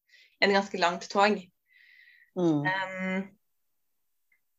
[0.43, 1.39] en ganske langt tog.
[2.41, 2.65] Mm.
[2.65, 3.29] Um,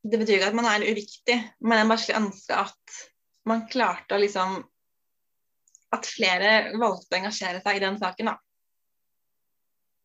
[0.01, 3.01] det betyr ikke at man er uviktig, men jeg bare skulle ønske at
[3.49, 4.61] man klarte å liksom
[5.91, 8.37] At flere valgte å engasjere seg i den saken, da.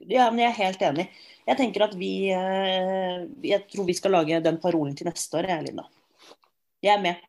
[0.02, 1.04] Ja, men jeg er helt enig.
[1.46, 5.48] Jeg tenker at vi eh, Jeg tror vi skal lage den parolen til neste år,
[5.52, 5.86] jeg, Linda.
[6.84, 7.22] Jeg er med.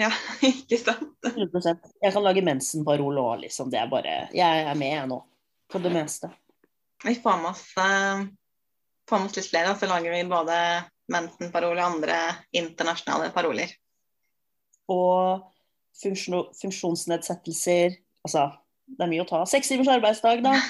[0.00, 0.10] Ja,
[0.50, 1.12] ikke sant?
[1.28, 1.92] 100%.
[2.02, 3.70] Jeg kan lage mensenparol òg, liksom.
[3.72, 5.20] Det er bare Jeg er med, jeg nå.
[5.70, 6.32] På det meste.
[7.04, 7.66] Vi får med oss,
[9.10, 10.56] litt flere, så lager vi både
[11.10, 12.18] mensen-parole og andre
[12.56, 13.72] internasjonale paroler.
[14.90, 15.42] Og
[16.00, 17.98] funksjonsnedsettelser.
[18.24, 18.46] Altså,
[18.86, 19.44] det er mye å ta.
[19.48, 20.54] Seks timers arbeidsdag, da.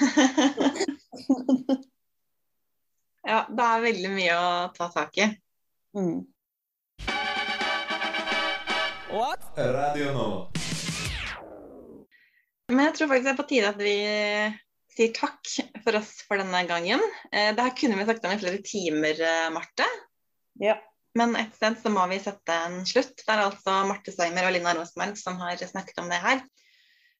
[3.30, 5.28] ja, det er veldig mye å ta tak i.
[5.97, 6.20] Mm.
[9.11, 9.43] What?
[9.57, 10.43] Radio Nova.
[12.70, 13.95] Men jeg tror faktisk det er på tide at vi
[15.01, 15.51] sier takk
[15.84, 17.03] for oss for denne gangen.
[17.32, 19.88] Eh, det her kunne vi sagt om i flere timer, eh, Marte.
[20.61, 20.76] Ja.
[21.18, 23.16] Men et sted så må vi sette en slutt.
[23.18, 26.42] Det er altså Marte Steimer og Lina Rosmark som har snakket om det her.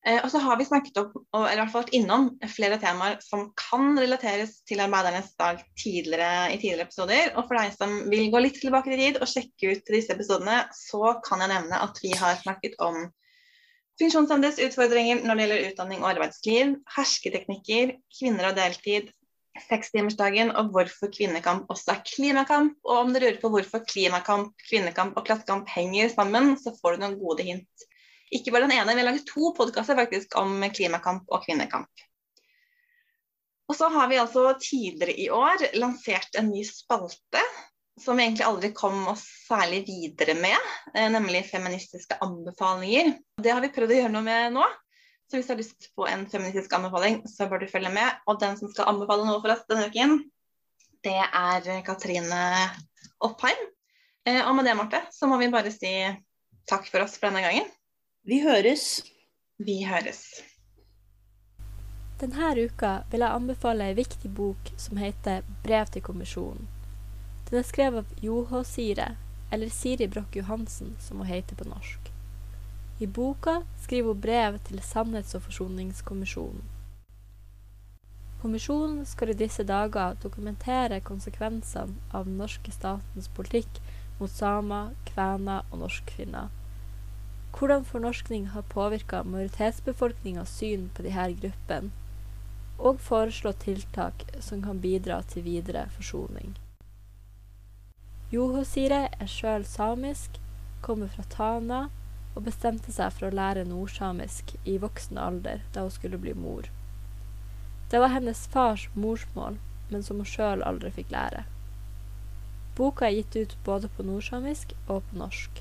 [0.07, 3.19] Eh, og så har vi snakket opp, eller i hvert fall vært innom flere temaer
[3.25, 7.33] som kan relateres til arbeidernes dag tidligere, i tidligere episoder.
[7.35, 10.63] Og for deg som vil gå litt tilbake i tid og sjekke ut disse episodene,
[10.77, 13.09] så kan jeg nevne at vi har snakket om
[14.01, 19.13] funksjonshemmedes utfordringer når det gjelder utdanning og arbeidsliv, hersketeknikker, kvinner og deltid,
[19.67, 22.79] sekstimersdagen og hvorfor kvinnekamp også er klimakamp.
[22.87, 27.05] Og om du lurer på hvorfor klimakamp, kvinnekamp og klassekamp henger sammen, så får du
[27.05, 27.89] noen gode hint
[28.35, 31.91] ikke bare den ene, vi har laget to podkaster faktisk om klimakamp og kvinnekamp.
[33.71, 37.43] Og så har vi altså tidligere i år lansert en ny spalte
[38.01, 40.57] som vi egentlig aldri kom oss særlig videre med,
[40.95, 43.15] eh, nemlig feministiske anbefalinger.
[43.43, 44.67] Det har vi prøvd å gjøre noe med nå.
[45.31, 48.23] Så hvis du har lyst på en feministisk anbefaling, så bør du følge med.
[48.27, 50.17] Og den som skal anbefale noe for oss denne uken,
[51.07, 52.41] det er Katrine
[53.23, 53.69] Oppheim.
[54.27, 55.93] Eh, og med det, Marte, så må vi bare si
[56.71, 57.71] takk for oss for denne gangen.
[58.27, 59.05] Vi høres.
[59.61, 60.25] Vi høres.
[62.21, 66.80] Denne uka vil jeg anbefale en viktig bok som heter 'Brev til kommisjonen'.
[67.51, 69.17] Den er skrevet av Joh Sire,
[69.51, 72.13] eller Siri Broch Johansen, som hun heter på norsk.
[72.99, 76.63] I boka skriver hun brev til Sannhets- og forsoningskommisjonen.
[78.43, 83.83] Kommisjonen skal i disse dager dokumentere konsekvensene av den norske statens politikk
[84.21, 86.49] mot samer, kvener og norskfinner
[87.59, 91.91] hvordan fornorskning har påvirka majoritetsbefolkningas syn på disse gruppene,
[92.79, 96.55] og foreslå tiltak som kan bidra til videre forsoning.
[98.31, 100.37] Johosire er sjøl samisk,
[100.87, 101.79] kommer fra Tana
[102.37, 106.69] og bestemte seg for å lære nordsamisk i voksen alder da hun skulle bli mor.
[107.91, 109.57] Det var hennes fars morsmål,
[109.91, 111.43] men som hun sjøl aldri fikk lære.
[112.79, 115.59] Boka er gitt ut både på nordsamisk og på norsk.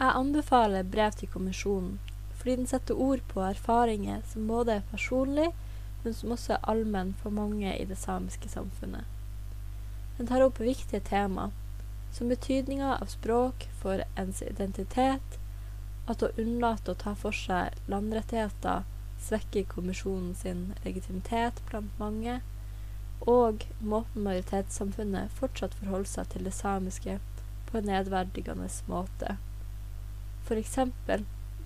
[0.00, 2.00] Jeg anbefaler brev til kommisjonen,
[2.40, 5.52] fordi den setter ord på erfaringer som både er personlig,
[6.02, 9.06] men som også er allmenn for mange i det samiske samfunnet.
[10.18, 11.50] Den tar opp viktige tema,
[12.12, 15.38] som betydninga av språk for ens identitet,
[16.10, 18.82] at å unnlate å ta for seg landrettigheter
[19.22, 22.40] svekker kommisjonen sin legitimitet blant mange,
[23.20, 27.18] og måten majoritetssamfunnet fortsatt forholder seg til det samiske
[27.70, 29.36] på en nedverdigende måte.
[30.46, 30.78] F.eks.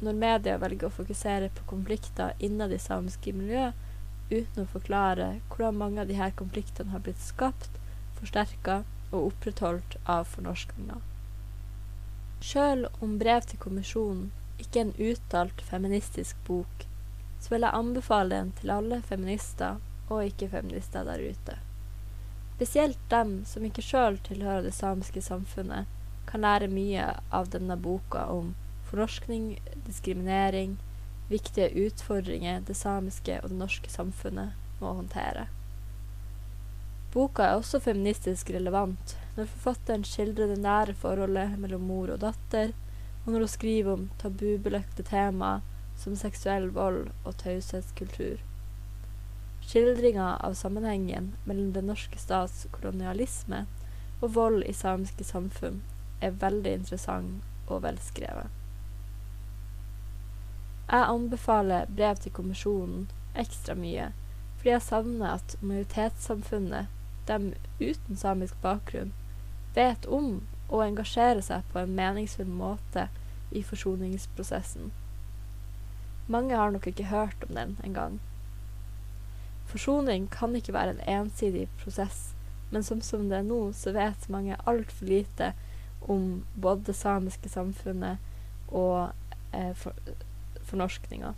[0.03, 3.71] når media velger å fokusere på konflikter innad i samiske miljø,
[4.29, 7.79] uten å forklare hvordan mange av disse konfliktene har blitt skapt,
[8.23, 11.01] forsterka og opprettholdt av fornorskninga.
[12.43, 14.31] Sjøl om Brev til kommisjonen
[14.63, 16.87] ikke er en uttalt feministisk bok,
[17.43, 21.59] så vil jeg anbefale den til alle feminister og ikke-feminister der ute.
[22.57, 25.91] Spesielt dem som ikke sjøl tilhører det samiske samfunnet,
[26.29, 28.53] kan lære mye av denne boka om
[28.91, 29.57] fornorskning,
[29.87, 30.77] diskriminering,
[31.33, 35.49] viktige utfordringer det samiske og det norske samfunnet må håndtere.
[37.13, 42.73] Boka er også feministisk relevant når forfatteren skildrer det nære forholdet mellom mor og datter,
[43.25, 45.61] og når hun skriver om tabubelagte temaer
[46.01, 48.41] som seksuell vold og taushetskultur.
[49.63, 53.67] Skildringa av sammenhengen mellom den norske stats kolonialisme
[54.21, 55.83] og vold i samiske samfunn
[56.23, 58.49] er veldig interessant og velskrevet.
[60.89, 63.07] Jeg anbefaler brev til kommisjonen
[63.39, 64.11] ekstra mye,
[64.59, 66.91] fordi jeg savner at majoritetssamfunnet,
[67.27, 69.13] dem uten samisk bakgrunn,
[69.75, 73.09] vet om og engasjerer seg på en meningsfull måte
[73.53, 74.93] i forsoningsprosessen.
[76.33, 78.21] Mange har nok ikke hørt om den engang.
[79.69, 82.35] Forsoning kan ikke være en ensidig prosess,
[82.71, 85.53] men som, som det er nå, så vet mange altfor lite
[86.09, 88.19] om både det samiske samfunnet
[88.69, 89.13] og
[89.53, 89.95] eh, for,
[90.65, 91.35] fornorskninga.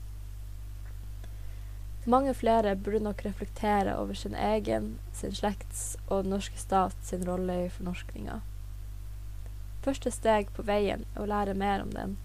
[2.07, 7.25] Mange flere burde nok reflektere over sin egen, sin slekts og den norske stat sin
[7.25, 8.43] rolle i fornorskninga.
[9.85, 12.19] Første steg på veien er å lære mer om den,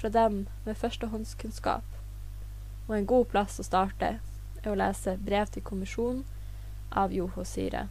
[0.00, 1.86] fra dem med førstehåndskunnskap.
[2.88, 4.16] Og en god plass å starte
[4.64, 6.24] er å lese Brev til kommisjonen
[6.90, 7.86] av Joho Sire.